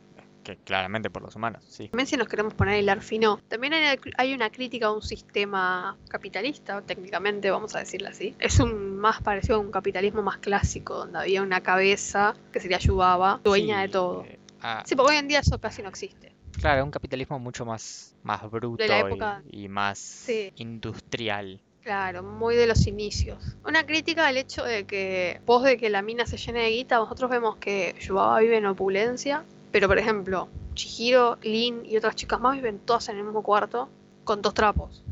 [0.43, 1.89] que claramente por los humanos, sí.
[1.89, 5.03] También si nos queremos poner el hilar fino, también hay, hay una crítica a un
[5.03, 8.35] sistema capitalista, técnicamente, vamos a decirlo así.
[8.39, 12.79] Es un más parecido a un capitalismo más clásico, donde había una cabeza que sería
[12.79, 14.25] Yubaba, dueña de todo.
[14.25, 16.30] eh, ah, Sí, porque hoy en día eso casi no existe.
[16.61, 19.43] Claro, un capitalismo mucho más, más bruto y- época.
[19.51, 20.53] y, más Sí.
[20.57, 21.61] industrial.
[21.83, 23.57] Claro, muy de los inicios.
[23.65, 26.97] Una crítica al hecho de que, vos de que la mina se llene de guita,
[26.97, 32.39] nosotros vemos que Yubaba vive en opulencia, pero por ejemplo, Chihiro, Lin y otras chicas
[32.41, 33.89] más viven todas en el mismo cuarto
[34.25, 35.03] con dos trapos,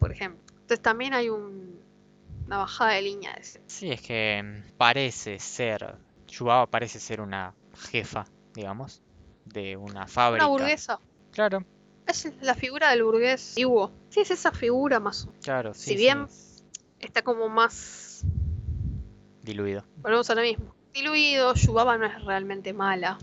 [0.00, 0.40] por ejemplo.
[0.62, 1.80] Entonces también hay un-
[2.46, 3.60] una bajada de línea de ese.
[3.68, 5.94] Sí, es que mm, parece ser,
[6.28, 7.54] Yubaba parece ser una
[7.90, 8.24] jefa,
[8.54, 9.00] digamos,
[9.44, 10.46] de una fábrica.
[10.46, 11.00] Una burguesa.
[11.32, 11.64] Claro,
[12.06, 13.90] Es la figura del burgués antiguo.
[14.10, 15.28] Sí, es esa figura más.
[15.42, 16.64] claro, sí, Si bien- es
[17.00, 18.22] Está como más.
[19.42, 19.84] diluido.
[19.96, 20.74] Volvemos a lo mismo.
[20.94, 23.18] Diluido, Yubaba no es realmente mala.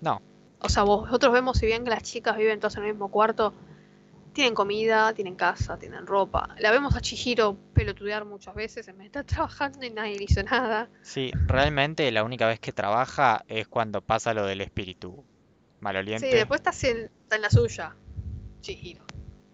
[0.00, 0.20] No,
[0.58, 3.52] O sea, vosotros vemos, si bien que las chicas viven todas en el mismo cuarto,
[4.32, 6.48] tienen comida, tienen casa, tienen ropa.
[6.58, 10.24] La vemos a Chihiro pelotudear muchas veces en vez de estar trabajando y nadie le
[10.24, 10.88] hizo nada.
[11.02, 15.24] sí, realmente la única vez que trabaja es cuando pasa lo del espíritu
[15.84, 16.28] maloliente.
[16.28, 17.94] Sí, después está, en, está en la suya,
[18.62, 19.04] Chihiro.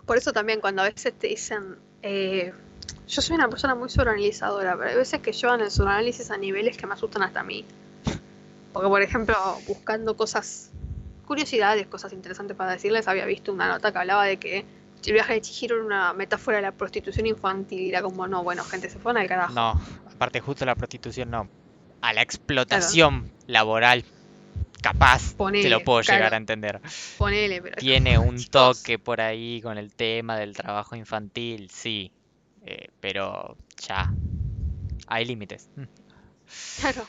[0.06, 2.52] Por eso también cuando a veces te dicen, eh,
[3.06, 6.76] yo soy una persona muy sobreanalizadora, pero hay veces que llevan el sobreanálisis a niveles
[6.76, 7.64] que me asustan hasta a mí.
[8.72, 10.70] Porque, por ejemplo, buscando cosas,
[11.26, 14.64] curiosidades, cosas interesantes para decirles, había visto una nota que hablaba de que
[15.04, 17.80] el viaje de Chihiro era una metáfora de la prostitución infantil.
[17.80, 19.52] Y era como, no, bueno, gente, se fueron al carajo.
[19.52, 19.80] No,
[20.12, 21.48] aparte justo la prostitución no.
[22.00, 24.04] A la explotación laboral
[24.80, 26.80] capaz te Ponele, lo puedo llegar a entender.
[27.18, 27.76] Ponele, pero.
[27.76, 28.50] Tiene un Chicos.
[28.82, 32.10] toque por ahí con el tema del trabajo infantil, sí.
[32.64, 34.12] eh, pero ya.
[35.06, 35.68] Hay límites.
[36.80, 37.06] Claro.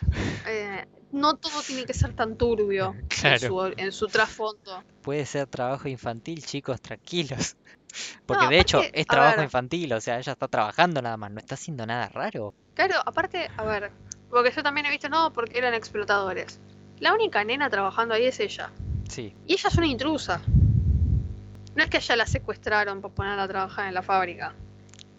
[0.47, 3.35] eh, no todo tiene que ser tan turbio Claro.
[3.35, 4.83] en, su, en su trasfondo.
[5.01, 7.55] Puede ser trabajo infantil, chicos, tranquilos.
[8.27, 9.45] Porque No, de hecho es trabajo ver.
[9.45, 12.53] infantil, o sea, ella está trabajando nada más, no está haciendo nada raro.
[12.75, 13.91] Claro, aparte, a ver,
[14.29, 16.59] porque yo también he visto, no, porque eran explotadores.
[17.01, 18.69] La única nena trabajando ahí es ella.
[19.09, 20.39] Sí, Y ella es una intrusa.
[21.75, 24.53] No es que ella la secuestraron para ponerla a trabajar en la fábrica.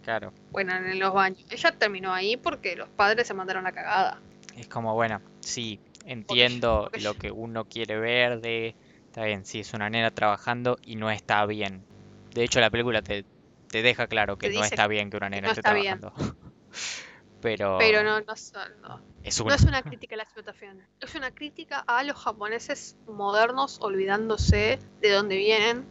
[0.03, 0.33] claro.
[0.53, 1.45] Bueno, en los baños.
[1.51, 4.21] Ella terminó ahí porque los padres se mandaron la cagada.
[4.57, 8.77] Es como, bueno, sí, entiendo porque lo que uno quiere ver de...
[9.07, 11.85] Está bien, sí, es una nena trabajando y no está bien.
[12.33, 13.25] De hecho, la película te,
[13.69, 16.01] te deja claro que Te no está bien que una nena no esté bien.
[17.43, 19.01] Pero, Pero no, no, son- no.
[19.25, 19.55] es No una.
[19.57, 20.81] es una crítica a la explotación.
[21.01, 25.85] Es una crítica a los japoneses modernos olvidándose de dónde vienen.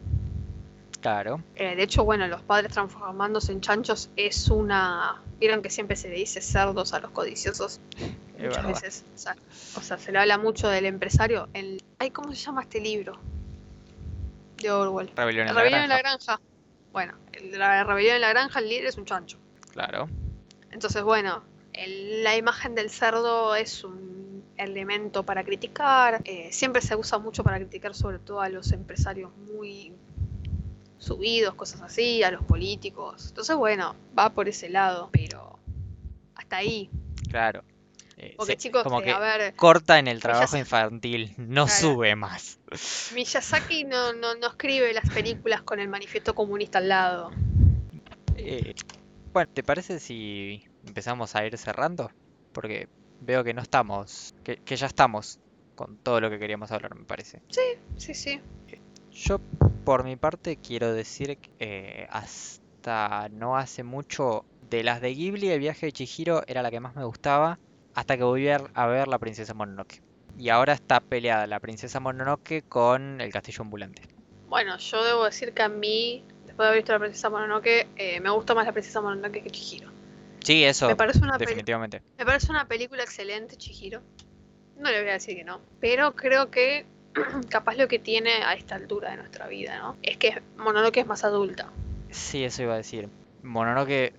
[1.00, 5.20] Claro, Eh, de hecho, bueno, los padres transformándose en chanchos es una...
[5.40, 7.80] Vieron que siempre se le dice cerdos a los codiciosos.
[7.98, 8.68] es muchas verdad.
[8.68, 9.04] veces.
[9.14, 9.36] O sea,
[9.76, 11.48] o sea, se le habla mucho del empresario.
[11.54, 11.82] El...
[11.98, 13.18] Ay, ¿cómo se llama este libro?
[14.58, 15.10] De Orwell.
[15.16, 16.40] Rebelión en La la rebelión en la granja.
[16.92, 19.38] Bueno, el- la rebelión en la granja, el líder es un chancho.
[19.72, 20.08] Claro,
[20.72, 21.42] Entonces, bueno,
[21.72, 26.20] el- la imagen del cerdo es un elemento para criticar.
[26.24, 29.92] eh, siempre se usa mucho para criticar sobre todo a los empresarios muy
[30.98, 33.26] subidos, cosas así, a los políticos.
[33.28, 35.58] Entonces, bueno, va por ese lado, pero
[36.34, 36.90] hasta ahí.
[37.28, 37.64] claro.
[38.18, 41.80] Eh, Porque chicos, como que a ver, corta en el trabajo Miyazaki- infantil, no Claro.
[41.80, 42.60] sube más.
[43.14, 47.30] Miyazaki no, no, no escribe las películas con el manifiesto comunista al lado.
[48.36, 48.74] Eh,
[49.32, 52.10] bueno, ¿te parece si empezamos a ir cerrando?
[52.52, 52.88] Porque
[53.20, 55.38] veo que no estamos, que, que ya estamos
[55.74, 57.40] con todo lo que queríamos hablar, me parece.
[57.96, 58.40] Sí, sí.
[59.10, 59.38] Yo,
[59.84, 65.50] por mi parte, quiero decir que eh, hasta no hace mucho de las de Ghibli,
[65.50, 67.58] el viaje de Chihiro era la que más me gustaba,
[67.94, 70.00] hasta que volví a ver- a ver la princesa Mononoke.
[70.38, 74.02] Y ahora está peleada la princesa Mononoke con el castillo ambulante.
[74.48, 76.24] Bueno, yo debo decir que a mí,
[76.62, 79.50] después de haber visto la princesa Mononoke, eh, me gusta más la princesa Mononoke que
[79.50, 79.90] Chihiro.
[80.44, 82.02] Sí, eso, Me parece una definitivamente.
[82.18, 84.00] Me parece una película excelente, Chihiro.
[84.76, 85.60] No le voy a decir que no.
[85.80, 86.84] Pero creo que
[87.48, 89.96] capaz lo que tiene a esta altura de nuestra vida, ¿no?
[90.02, 91.68] Es que Mononoke es más adulta.
[92.10, 93.08] Sí, eso iba a decir.
[93.42, 94.12] Mononoke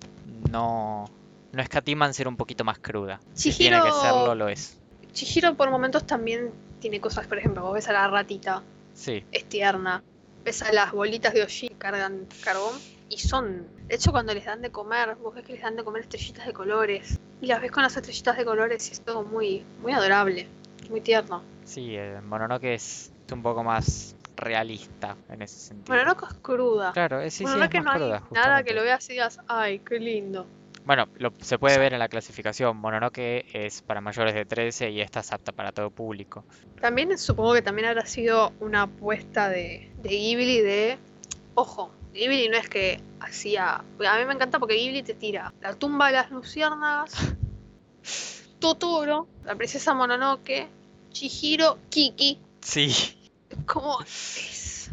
[0.50, 1.04] no,
[1.52, 3.20] no escatima en ser un poquito más cruda.
[3.34, 4.78] Si tiene que Chihiro- serlo, lo es.
[5.12, 8.62] Chihiro por momentos también tiene cosas, por ejemplo, vos ves a la ratita,
[8.94, 10.02] Sí, es tierna.
[10.44, 12.78] Ves a las bolitas de Oshi cargan carbón
[13.08, 13.66] y son...
[13.88, 16.46] De hecho, cuando les dan de comer, vos ves que les dan de comer estrellitas
[16.46, 17.18] de colores.
[17.40, 20.48] Y las ves con las estrellitas de colores y es todo muy, muy adorable,
[20.90, 21.42] muy tierno.
[21.64, 25.96] sí, eh, Mononoke es un poco más realista en ese sentido.
[25.96, 26.92] Mononoke es cruda.
[26.92, 28.64] Claro, eh, sí, sí, Mononoke es no más hay cruda, nada justamente.
[28.64, 30.46] que lo veas y digas, ay, qué lindo.
[30.84, 32.76] Bueno, lo, se puede ver en la clasificación.
[32.76, 36.44] Mononoke es para mayores de 13 y esta es apta para todo público.
[36.80, 40.98] También supongo que también habrá sido una apuesta de, de Ghibli de...
[41.54, 43.76] Ojo, Ghibli no es que hacía...
[43.76, 47.34] A mí me encanta porque Ghibli te tira La tumba de las luciérnagas,
[48.58, 50.68] Totoro, La princesa Mononoke,
[51.10, 52.38] Chihiro, Kiki.
[52.60, 52.94] Sí,
[53.66, 54.90] ¿Cómo es?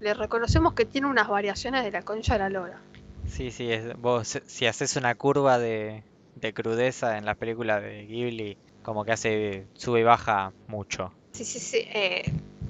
[0.00, 2.80] Le reconocemos que tiene unas variaciones de la concha de la lora.
[3.28, 3.70] Sí, sí.
[3.70, 6.02] Es, vos, si haces una curva de,
[6.36, 11.12] de crudeza en la película de Ghibli, como que hace sube y baja mucho.
[11.32, 11.78] Sí, sí, sí.
[11.92, 12.22] eh,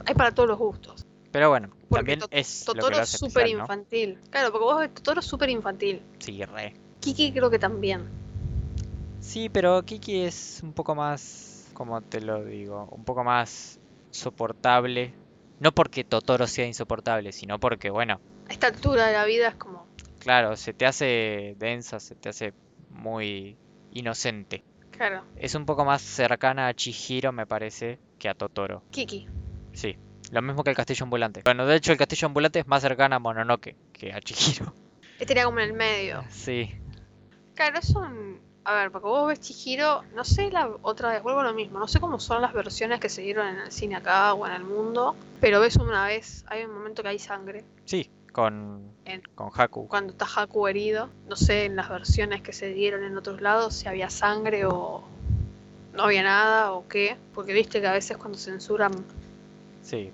[0.07, 1.07] hay para todos los gustos.
[1.31, 3.65] Pero bueno, Porque también es lo que Totoro lo es hace súper especial, ¿no?
[3.65, 4.19] infantil.
[4.31, 6.03] Claro, porque vos ves Totoro súper infantil.
[6.19, 6.75] Sí, re.
[7.01, 8.09] Kiki creo que también.
[9.21, 13.79] Sí, pero Kiki es un poco más, como te lo digo, un poco más
[14.11, 15.13] soportable.
[15.61, 19.55] No porque Totoro sea insoportable, sino porque, bueno, A esta altura de la vida es
[19.57, 19.88] como...
[20.19, 22.53] claro, se te hace densa, se te hace
[22.91, 23.57] muy
[23.93, 24.65] inocente.
[24.91, 28.83] Claro, Es un poco más cercana a Chihiro, me parece, que a Totoro.
[28.91, 29.29] Kiki.
[29.73, 29.97] Sí,
[30.33, 31.43] lo mismo que el castillo ambulante.
[31.45, 34.73] Bueno, de hecho, el castillo ambulante es más cercana a Mononoke que a Chihiro.
[35.21, 36.25] Estaría como en el medio.
[36.31, 36.71] Sí,
[37.55, 38.41] Claro, es un...
[38.65, 41.79] A ver, porque vos ves Chihiro, no sé la otra vez, vuelvo a lo mismo,
[41.79, 44.53] no sé cómo son las versiones que se dieron en el cine acá o en
[44.53, 49.23] el mundo, pero ves una vez, hay un momento que hay sangre, sí, con, En-
[49.35, 49.89] con Haku.
[49.89, 53.75] cuando está Haku herido, no sé en las versiones que se dieron en otros lados
[53.75, 55.03] si había sangre o
[55.93, 58.93] no había nada o qué, porque viste que a veces cuando censuran
[59.83, 60.13] Sí,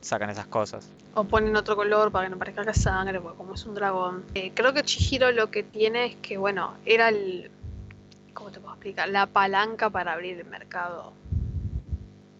[0.00, 0.90] sacan esas cosas.
[1.14, 3.76] o ponen otro color para que no parezca que es sangre, porque como es un
[3.76, 4.24] dragón.
[4.34, 7.52] Eh, creo que Chihiro lo que tiene es que, bueno, era el.
[8.32, 9.08] ¿Cómo te puedo explicar?
[9.10, 11.12] La palanca para abrir el mercado.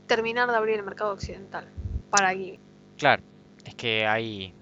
[0.08, 1.68] Terminar de abrir el mercado occidental
[2.10, 2.58] para Ghibli.
[2.98, 3.22] Claro,
[3.64, 4.52] es que ahí...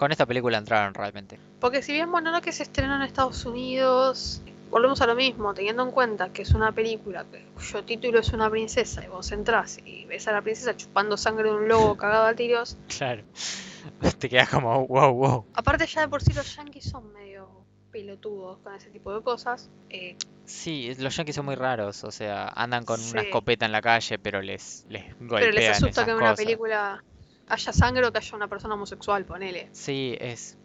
[0.00, 1.38] Con esta película entraron realmente.
[1.58, 4.40] Porque si bien Mononoke se estrenó en Estados Unidos,
[4.70, 8.32] volvemos a lo mismo, teniendo en cuenta que es una película que- cuyo título es
[8.32, 11.96] una princesa y vos entrás y ves a la princesa chupando sangre de un lobo
[11.98, 12.78] cagado a tiros.
[12.88, 13.24] Claro.
[14.18, 15.44] Te quedas como, wow, wow.
[15.52, 19.68] Aparte ya de por sí los yankees son medio pelotudos con ese tipo de cosas.
[19.90, 23.82] Eh, Sí, los yankees son muy raros, o sea, andan con una escopeta en la
[23.82, 27.04] calle, pero les, les golpean pero les asusta esas que en una película
[27.50, 29.68] haya sangre o que haya una persona homosexual, ponele.
[29.72, 30.56] Sí, es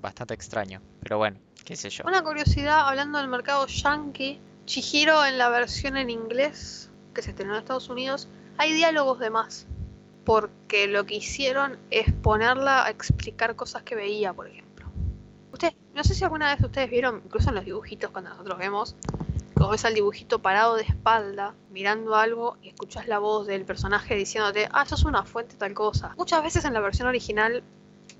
[0.00, 2.04] bastante extraño, pero bueno, qué sé yo.
[2.06, 7.54] Una curiosidad, hablando del mercado yankee, Chihiro en la versión en inglés que se estrenó
[7.54, 8.28] en Estados Unidos,
[8.58, 9.66] hay diálogos de más.
[10.24, 14.86] Porque lo que hicieron es ponerla a explicar cosas que veía, por ejemplo.
[15.52, 18.94] Ustedes, no sé si alguna vez ustedes vieron, incluso en los dibujitos cuando nosotros vemos,
[19.54, 24.14] que ves al dibujito parado de espalda, mirando algo y escuchás la voz del personaje
[24.14, 26.14] diciéndote, ah, esto es una fuente tal cosa.
[26.16, 27.62] Muchas veces en la versión original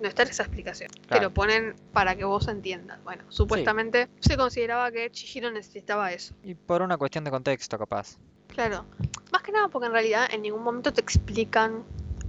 [0.00, 0.90] no está esa explicación.
[1.08, 3.02] Te lo ponen para que vos entiendas.
[3.04, 6.34] Bueno, supuestamente se consideraba que Chihiro necesitaba eso.
[6.42, 8.16] Y por una cuestión de contexto, capaz.
[8.48, 8.84] Claro.
[9.32, 11.84] Más que nada porque en realidad en ningún momento te explican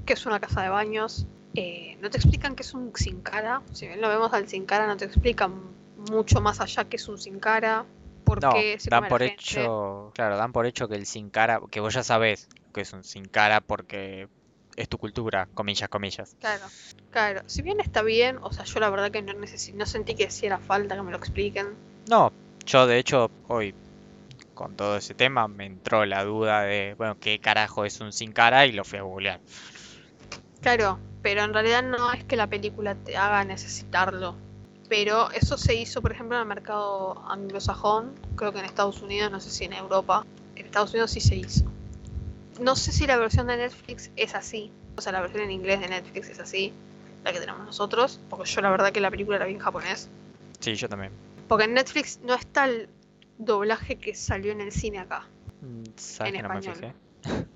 [0.05, 1.25] que es una casa de baños.
[1.55, 3.61] eh, no te explican que es un sin cara.
[3.71, 5.53] Si bien lo vemos al sin cara, no te explican
[6.11, 7.85] mucho más allá que es un sin cara.
[8.25, 9.33] Por No, qué se dan por gente.
[9.33, 12.93] hecho, claro, dan por hecho que el sin cara, que vos ya sabés que es
[12.93, 14.27] un sin cara porque
[14.75, 16.35] es tu cultura, comillas, comillas.
[16.39, 16.65] Claro,
[17.11, 17.41] claro.
[17.47, 20.57] Si bien está bien, o sea, yo la verdad que no, no sentí que hiciera
[20.57, 21.67] falta que me lo expliquen.
[22.09, 22.31] No,
[22.65, 23.73] yo de hecho hoy
[24.53, 28.31] con todo ese tema me entró la duda de, bueno, qué carajo es un sin
[28.31, 29.41] cara y lo fui a googlear.
[30.61, 34.35] Claro, pero en realidad no es que la película te haga necesitarlo.
[34.89, 39.31] Pero eso se hizo, por ejemplo, en el mercado anglosajón, creo que en Estados Unidos,
[39.31, 40.25] no sé si en Europa.
[40.55, 41.65] En Estados Unidos sí se hizo.
[42.59, 44.71] No sé si la versión de Netflix es así.
[44.95, 46.71] O sea, la versión en inglés de Netflix es así.
[47.23, 48.19] La que tenemos nosotros.
[48.29, 50.09] Porque yo la verdad que la película la vi en japonés.
[50.59, 51.11] Sí, yo también.
[51.47, 52.89] Porque en Netflix no está el
[53.37, 55.25] doblaje que salió en el cine acá.
[55.61, 56.75] Mm, ¿Sabes En que no me español.
[56.75, 57.45] fijé?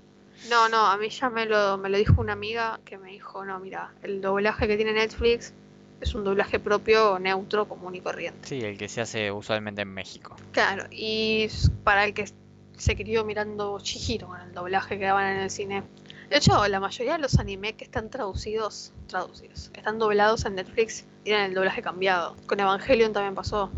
[0.48, 3.44] No, no, a mí ya me lo, me lo dijo una amiga que me dijo,
[3.44, 5.52] no, mira, el doblaje que tiene Netflix
[6.00, 8.46] es un doblaje propio, neutro, común y corriente.
[8.48, 10.36] Sí, el que se hace usualmente en México.
[10.52, 11.48] Claro, y
[11.84, 12.26] para el que
[12.76, 15.82] se crió mirando Chihiro con el doblaje que daban en el cine.
[16.30, 21.04] De hecho, la mayoría de los animes que están traducidos, traducidos, están doblados en Netflix,
[21.24, 22.36] tienen el doblaje cambiado.
[22.46, 23.70] Con Evangelion también pasó.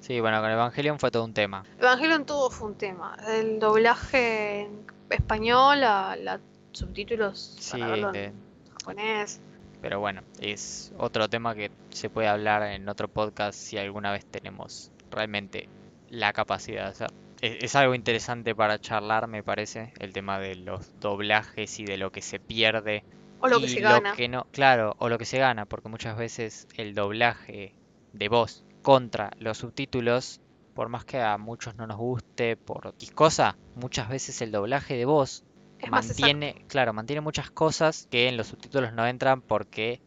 [0.00, 1.64] Sí, bueno, con Evangelion fue todo un tema.
[1.78, 3.16] Evangelion todo fue un tema.
[3.26, 6.38] El doblaje en español, la
[6.72, 8.34] subtítulos Sí, para verlo de- en
[8.78, 9.40] japonés.
[9.84, 14.24] Pero bueno, es otro tema que se puede hablar en otro podcast si alguna vez
[14.24, 15.68] tenemos realmente
[16.08, 16.88] la capacidad.
[16.88, 17.08] O sea,
[17.42, 21.98] es, es algo interesante para charlar, me parece, el tema de los doblajes y de
[21.98, 23.04] lo que se pierde
[23.40, 24.14] O lo que y se lo gana.
[24.14, 27.74] que no, claro, o lo que se gana, porque muchas veces el doblaje
[28.14, 30.40] de voz contra los subtítulos,
[30.72, 34.96] por más que a muchos no nos guste por X cosa, muchas veces el doblaje
[34.96, 35.44] de voz
[35.84, 36.22] Es más exacto.
[36.22, 40.00] mantiene, claro, mantiene muchas cosas que en los subtítulos no entran porque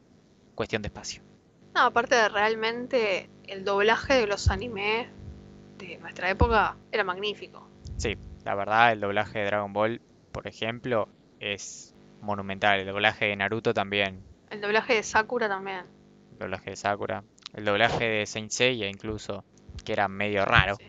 [0.55, 1.21] cuestión de espacio.
[1.75, 5.07] No, aparte de realmente el doblaje de los animes
[5.77, 7.69] de nuestra época era magnífico.
[7.97, 10.01] Sí, la verdad, el doblaje de Dragon Ball,
[10.31, 11.07] por ejemplo,
[11.39, 12.79] es monumental.
[12.79, 15.85] El doblaje de Naruto también, El doblaje de Sakura también.
[16.33, 17.23] el doblaje de Sakura,
[17.53, 19.43] el doblaje de Saint Seiya incluso,
[19.85, 20.75] que era medio raro.
[20.77, 20.85] Sí.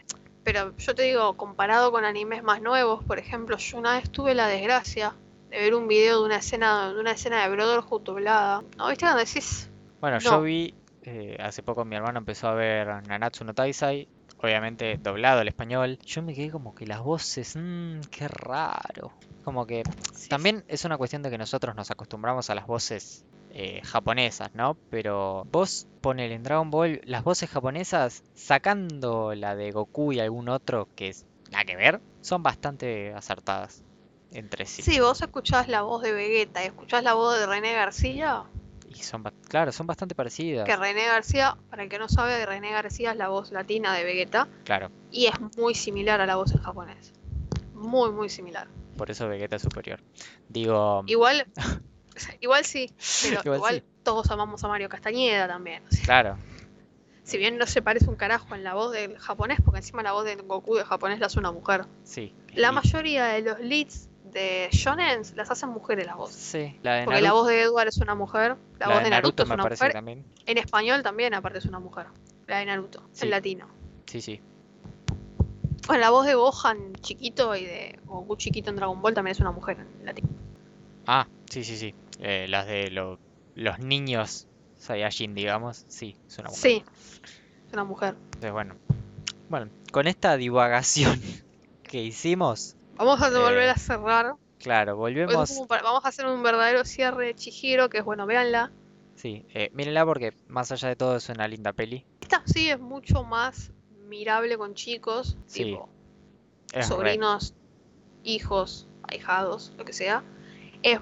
[0.49, 4.35] Pero yo te digo, comparado con animes más nuevos, por ejemplo, yo una vez tuve
[4.35, 5.15] la desgracia
[5.51, 8.65] de ver un video de una escena de una escena de Brotherhood doblada.
[8.79, 9.69] ¿No viste cuando decís?
[10.01, 10.73] Bueno, yo vi,
[11.03, 15.99] eh, hace poco mi hermano empezó a ver Nanatsu no Taizai, obviamente doblado al español.
[16.07, 19.13] Yo me quedé como que las voces, mmm, qué raro.
[19.45, 19.83] Como que
[20.15, 23.27] Sí, también es una cuestión de que nosotros nos acostumbramos a las voces
[23.61, 24.77] eh, japonesas, ¿no?
[24.89, 30.49] Pero vos ponele en Dragon Ball las voces japonesas, sacando la de Goku y algún
[30.49, 33.83] otro que es nada que ver, son bastante acertadas
[34.31, 34.83] entre sí.
[34.83, 38.45] Sí, vos escuchás la voz de Vegeta y escuchás la voz de René García,
[38.89, 40.65] Y son, claro, son bastante parecidas.
[40.65, 44.05] que René García, para el que no sabe, René García es la voz latina de
[44.05, 47.13] Vegeta Claro, y es muy similar a la voz en japonés.
[47.75, 48.69] Muy, muy similar.
[48.97, 50.01] por eso Vegeta es superior.
[50.49, 51.47] Digo, Igual,
[52.41, 52.93] igual sí,
[53.23, 53.83] pero Igual igual, sí.
[54.03, 55.83] todos amamos a Mario Castañeda también.
[55.87, 56.37] o sea, claro,
[57.25, 60.13] si bien no se parece un carajo en la voz del japonés, porque encima la
[60.13, 61.85] voz del Goku de japonés la hace una mujer.
[62.05, 62.35] sí.
[62.55, 66.37] La y- mayoría de los leads de shonen las hacen mujeres las voces.
[66.37, 69.11] Sí, la de Porque la voz de Edward es una mujer, la, la voz de
[69.11, 70.25] Naruto, es me una parece que mujer, también.
[70.47, 72.07] en español también aparte es una mujer,
[72.47, 73.25] la de Naruto, Sí.
[73.27, 73.69] en latino.
[74.07, 74.41] Sí, sí.
[75.87, 79.41] Bueno, la voz de Gohan chiquito y de Goku chiquito en Dragon Ball también es
[79.41, 80.29] una mujer en latino.
[81.07, 81.95] Ah, sí, sí, sí.
[82.19, 83.19] Eh, las de lo-
[83.55, 84.47] los niños
[84.77, 86.61] Saiyajin, digamos, sí, es una mujer.
[86.61, 86.85] Sí,
[87.67, 88.15] es una mujer.
[88.25, 88.77] Entonces, bueno.
[89.49, 91.21] Bueno, con esta divagación
[91.83, 94.35] que hicimos, Vamos a volver Eh, a cerrar.
[94.59, 95.51] claro, volvemos.
[95.69, 98.73] vamos a hacer un verdadero cierre de Chihiro, que es bueno, véanla.
[99.15, 102.05] Sí, eh, mírenla porque más allá de todo es una linda peli.
[102.21, 103.73] Esta sí es mucho más
[104.09, 105.89] mirable con chicos, Sí, tipo
[106.73, 107.55] Es re- sobrinos,
[108.25, 110.23] hijos, ahijados, lo que sea.
[110.83, 111.01] Es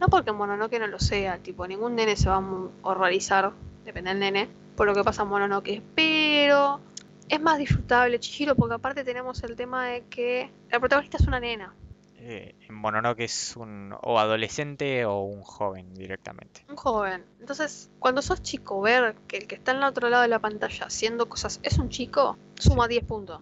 [0.00, 3.52] no porque Mononoke no lo sea, tipo ningún nene se va a horrorizar,
[3.84, 6.80] depende del nene, por lo que pasa en Mononoke, pero
[7.28, 11.38] es más disfrutable Chihiro porque aparte tenemos el tema de que la protagonista es una
[11.38, 11.74] nena,
[12.22, 16.66] eh, en Mononoke es un o adolescente o un joven directamente.
[16.68, 17.24] un joven.
[17.40, 20.38] Entonces, cuando sos chico, ver que el que está en el otro lado de la
[20.38, 23.40] pantalla haciendo cosas es un chico, suma 10 puntos.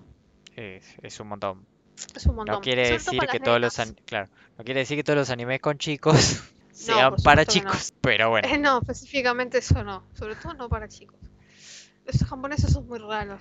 [0.54, 1.66] Es, es un montón.
[2.14, 2.54] Es un montón.
[2.56, 5.30] No quiere Sobre decir que todos los an- claro, no quiere decir que todos los
[5.30, 6.42] animes con chicos
[6.72, 7.70] sean para que no.
[7.70, 10.04] chicos, pero bueno, Eh, no, específicamente eso no.
[10.14, 11.16] Sobre todo no para chicos.
[12.06, 13.40] Los japoneses son muy raros.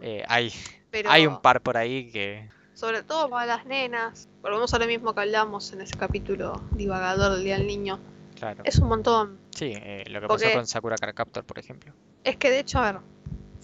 [0.00, 0.52] eh, hay,
[0.90, 4.28] Pero hay un par por ahí que sobre todo para las nenas.
[4.42, 7.98] Volvemos a lo mismo que hablamos en ese capítulo divagador del Día del Niño.
[8.38, 8.62] claro.
[8.64, 9.38] Es un montón.
[9.54, 11.92] Sí, eh, lo que Porque- pasó con Sakura Card Captor, por ejemplo.
[12.22, 13.00] Es que de hecho, a ver,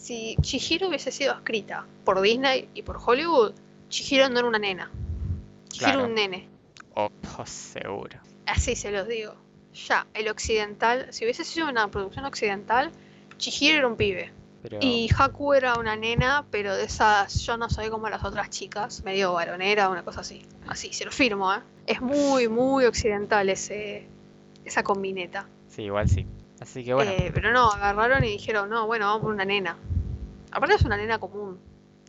[0.02, 3.52] si Chihiro hubiese sido escrita por Disney y por Hollywood,
[3.88, 4.90] Chihiro no era una nena.
[5.68, 6.00] Chihiro Claro.
[6.00, 6.48] era un nene.
[6.94, 8.18] Oh, oh, seguro.
[8.46, 9.34] Así se los digo.
[9.88, 12.90] Ya, el occidental, si hubiese sido una producción occidental,
[13.38, 14.32] Chihiro era un pibe.
[14.62, 18.50] Pero Y Haku era una nena, pero de esas, yo no soy como las otras
[18.50, 20.42] chicas, medio varonera, una cosa así.
[20.66, 21.60] Así, se lo firmo, ¿eh?
[21.86, 24.06] Es muy, muy occidental ese,
[24.64, 25.46] esa combineta.
[25.68, 26.26] sí, igual sí.
[26.62, 29.76] Así que bueno, Eh, pero no, agarraron y dijeron, no, bueno, vamos por una nena.
[30.52, 31.58] Aparte es una nena común.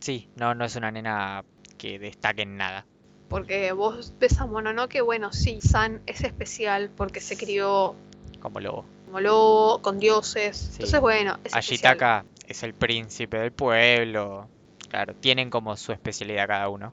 [0.00, 1.44] sí, no, no es una nena
[1.76, 2.86] que destaque en nada.
[3.28, 7.96] Porque vos ves a Mononoke, bueno, sí, San es especial porque se crió
[8.40, 8.84] Como lobo.
[9.06, 10.70] como lobo, con dioses.
[10.74, 11.58] Entonces, bueno, es especial.
[11.58, 14.48] Ashitaka es el príncipe del pueblo.
[14.88, 16.92] Claro, tienen como su especialidad cada uno.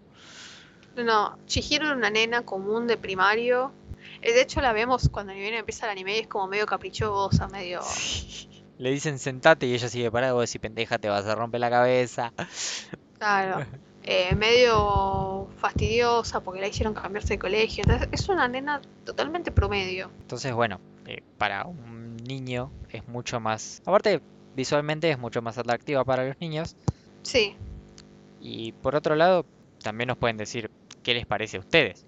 [0.95, 3.72] No, Chihiro era una nena común de primario.
[4.22, 7.47] Eh, De hecho, la vemos cuando viene empieza el anime y es como medio caprichosa,
[7.47, 7.82] medio.
[8.78, 10.34] Le dicen sentate y ella sigue parada.
[10.34, 12.34] Vos decís, pendeja, te vas a romper la cabeza.
[13.19, 13.63] Claro.
[14.01, 17.84] eh, medio fastidiosa porque la hicieron cambiarse de colegio.
[17.86, 20.09] Entonces, es una nena totalmente promedio.
[20.22, 23.84] Entonces, bueno, eh, para un niño es mucho más.
[23.86, 24.19] Aparte,
[24.55, 26.76] visualmente es mucho más atractiva para los niños.
[27.22, 27.55] Sí,
[28.39, 29.45] Y por otro lado,
[29.84, 30.72] también nos pueden decir
[31.03, 32.03] qué les parece a ustedes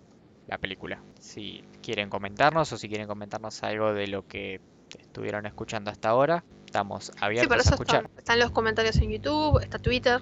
[0.48, 1.02] la película.
[1.20, 4.60] Si quieren comentarnos o si quieren comentarnos algo de lo que
[5.00, 8.04] estuvieron escuchando hasta ahora, estamos sí, abiertos para a escuchar.
[8.06, 10.22] están, están los comentarios en YouTube, está Twitter.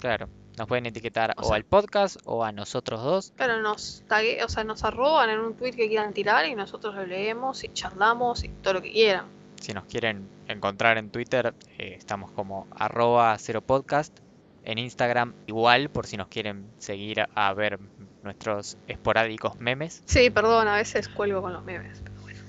[0.00, 3.32] Claro, nos pueden etiquetar O o, sea- al podcast o a nosotros dos.
[3.36, 6.94] Claro, nos tague- o sea, nos arroban en un tweet que quieran tirar y nosotros
[6.94, 9.26] lo leemos y charlamos y todo lo que quieran.
[9.60, 14.16] Si nos quieren encontrar en Twitter, eh, estamos como arroba cero podcast.
[14.64, 17.78] En Instagram igual, por si nos quieren seguir a ver
[18.26, 20.02] nuestros esporádicos memes.
[20.04, 22.00] Sí, perdón, a veces cuelgo con los memes.
[22.04, 22.40] pero bueno.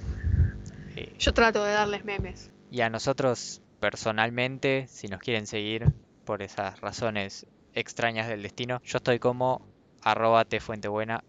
[0.95, 2.51] Eh, Yo trato de darles memes.
[2.69, 5.93] Y a nosotros personalmente, si nos quieren seguir
[6.25, 9.61] por esas razones extrañas del destino, yo estoy como
[10.01, 11.23] arroba tfuentebuena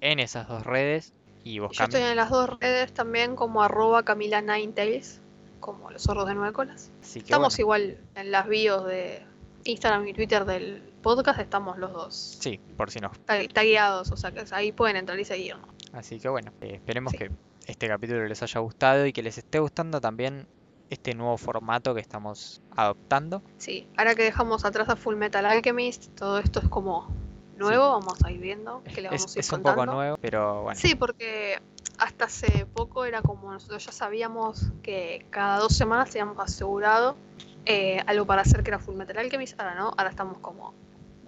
[0.00, 1.12] en esas dos redes.
[1.44, 5.20] Y vos, Yo estoy en las dos redes también como arroba Camila Ninetales,
[5.60, 6.90] como los zorros de nueve colas.
[7.02, 9.24] Estamos bueno, igual en las bios de
[9.64, 13.12] Instagram y Twitter del podcast, estamos los dos sí, por si nos.
[13.26, 15.68] tag- tagueados, o sea que ahí pueden entrar y seguirnos.
[15.92, 17.18] Así que bueno, eh, esperemos Sí.
[17.18, 17.30] que
[17.66, 20.46] este capítulo les haya gustado y que les esté gustando también
[20.90, 23.42] este nuevo formato que estamos adoptando.
[23.58, 27.08] Sí, ahora que dejamos atrás a Full Metal Alchemist, todo esto es como
[27.56, 29.94] nuevo, vamos a ir viendo qué le vamos Es, a ir es un poco contando.
[29.94, 31.60] nuevo, pero bueno, Sí, porque
[31.98, 37.16] hasta hace poco era como nosotros ya sabíamos que cada dos semanas teníamos asegurado
[37.64, 40.74] eh, algo para hacer que era Full Metal Alchemist, ahora no, ahora estamos como...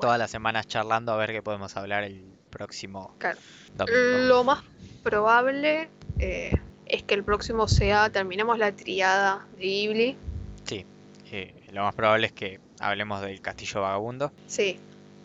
[0.00, 3.38] todas las semanas charlando a ver qué podemos hablar el próximo Claro.
[3.76, 4.18] domingo.
[4.26, 4.62] Lo más
[5.02, 5.88] probable
[6.18, 6.52] eh,
[6.86, 10.16] es que el próximo sea, terminemos la triada de Ghibli,
[10.64, 10.86] Sí,
[11.30, 14.32] eh, lo más probable es que hablemos del Castillo Vagabundo.
[14.46, 14.78] sí,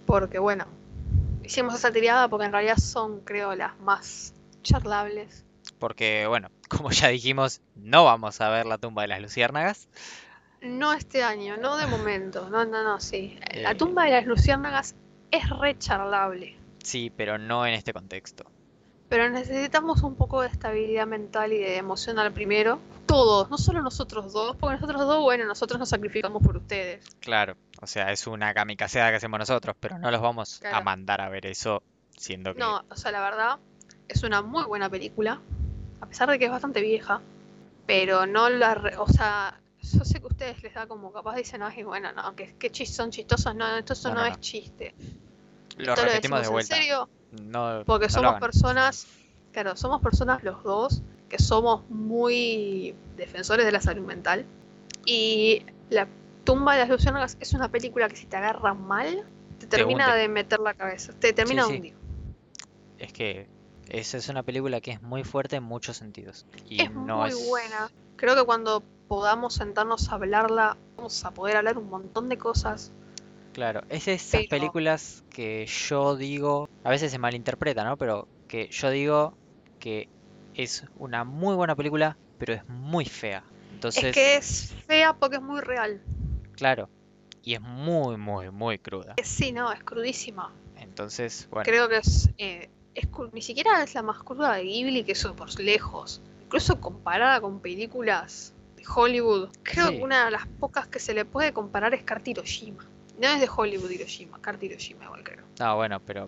[0.05, 0.65] porque bueno,
[1.43, 5.45] hicimos esa triada porque en realidad son creo las más charlables.
[5.77, 9.87] Porque, bueno, como ya dijimos, no vamos a ver la tumba de las luciérnagas.
[10.61, 13.39] No este año, no de momento, no, no, no, sí.
[13.55, 14.95] La tumba de las luciérnagas
[15.31, 16.57] es re charlable.
[16.83, 18.45] Sí, pero no en este contexto.
[19.07, 22.79] Pero necesitamos un poco de estabilidad mental y de emocional primero.
[23.07, 27.03] Todos, no solo nosotros dos, porque nosotros dos, bueno, nosotros nos sacrificamos por ustedes.
[27.19, 31.21] Claro, o sea, es una kamikazea que hacemos nosotros, pero no los vamos a mandar
[31.21, 31.81] a ver eso,
[32.15, 32.59] siendo que...
[32.59, 33.57] No, o sea, la verdad,
[34.07, 35.41] es una muy buena película,
[36.01, 37.21] a pesar de que es bastante vieja,
[37.87, 38.75] pero no la...
[38.75, 39.59] re- o sea,
[39.91, 42.71] yo sé que a ustedes les da como capaz dicen, ay, bueno, no, que, que
[42.71, 44.93] chis- son chistosos, no, esto eso No, no, no, es chiste.
[45.77, 46.75] Lo lo repetimos de vuelta.
[46.75, 49.07] en serio, No, porque no somos personas,
[49.51, 54.45] claro, somos personas los dos que somos muy defensores de la salud mental.
[55.05, 56.07] Y La
[56.43, 59.23] tumba de las luciérnagas es una película que si te agarra mal,
[59.59, 60.19] te termina hunde.
[60.21, 61.93] de meter la cabeza, te termina Sí, hundir.
[62.97, 63.47] Es que
[63.89, 66.45] esa es una película que es muy fuerte en muchos sentidos.
[66.67, 67.35] Y Es no muy es...
[67.47, 67.89] buena.
[68.19, 72.91] Creo que cuando podamos sentarnos a hablarla, vamos a poder hablar un montón de cosas.
[73.53, 77.95] Claro, es esas Pero- películas que yo digo, a veces se malinterpreta, ¿no?
[77.95, 79.37] Pero que yo digo
[79.79, 80.09] que
[80.53, 83.43] es una muy buena película, pero es muy fea.
[83.71, 86.01] Entonces, Es que es fea porque es muy real.
[86.57, 86.89] claro,
[87.41, 89.13] y es muy, muy, muy cruda.
[89.15, 90.51] Eh, Sí, no, es crudísima.
[90.77, 95.05] Entonces, bueno, Creo que es, eh, es ni siquiera es la más cruda de Ghibli,
[95.05, 96.21] que eso por lejos.
[96.49, 99.97] Incluso comparada con películas de Hollywood, creo Sí.
[99.97, 102.83] que una de las pocas que se le puede comparar es Cart Hiroshima.
[103.19, 105.45] No es de Hollywood Hiroshima, Cart Hiroshima igual creo.
[105.59, 106.27] no, bueno, pero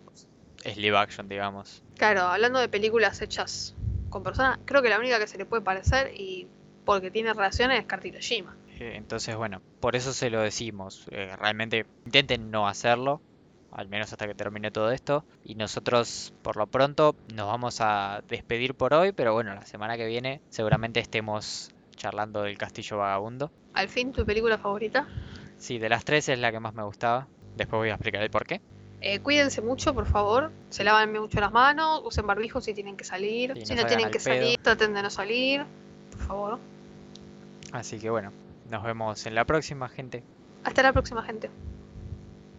[0.63, 1.81] es live action, digamos.
[1.97, 3.73] Claro, hablando de películas hechas
[4.11, 6.47] con personas, creo que la única que se le puede parecer y
[6.85, 8.55] porque tiene relaciones es Cart Hiroshima.
[8.79, 11.05] Eh, Entonces, bueno, por eso se lo decimos.
[11.09, 13.21] eh, realmente intenten no hacerlo,
[13.71, 15.23] al menos hasta que termine todo esto.
[15.43, 19.97] Y nosotros, por lo pronto, nos vamos a despedir por hoy, pero bueno, la semana
[19.97, 23.51] que viene seguramente estemos charlando del Castillo Vagabundo.
[23.73, 25.07] Al fin, ¿tu película favorita?
[25.57, 27.27] Sí, de las tres es la que más me gustaba.
[27.55, 28.61] Después voy a explicar el por qué.
[29.01, 30.51] Eh, cuídense mucho, por favor.
[30.69, 33.53] Se lavan mucho las manos, usen barbijo si tienen que salir.
[33.55, 34.35] Sí, si no tienen que pedo.
[34.35, 35.65] salir, traten de no salir.
[36.11, 36.59] Por favor.
[37.71, 38.31] Así que bueno,
[38.69, 40.23] nos vemos en la próxima, gente.
[40.63, 41.49] Hasta la próxima, gente.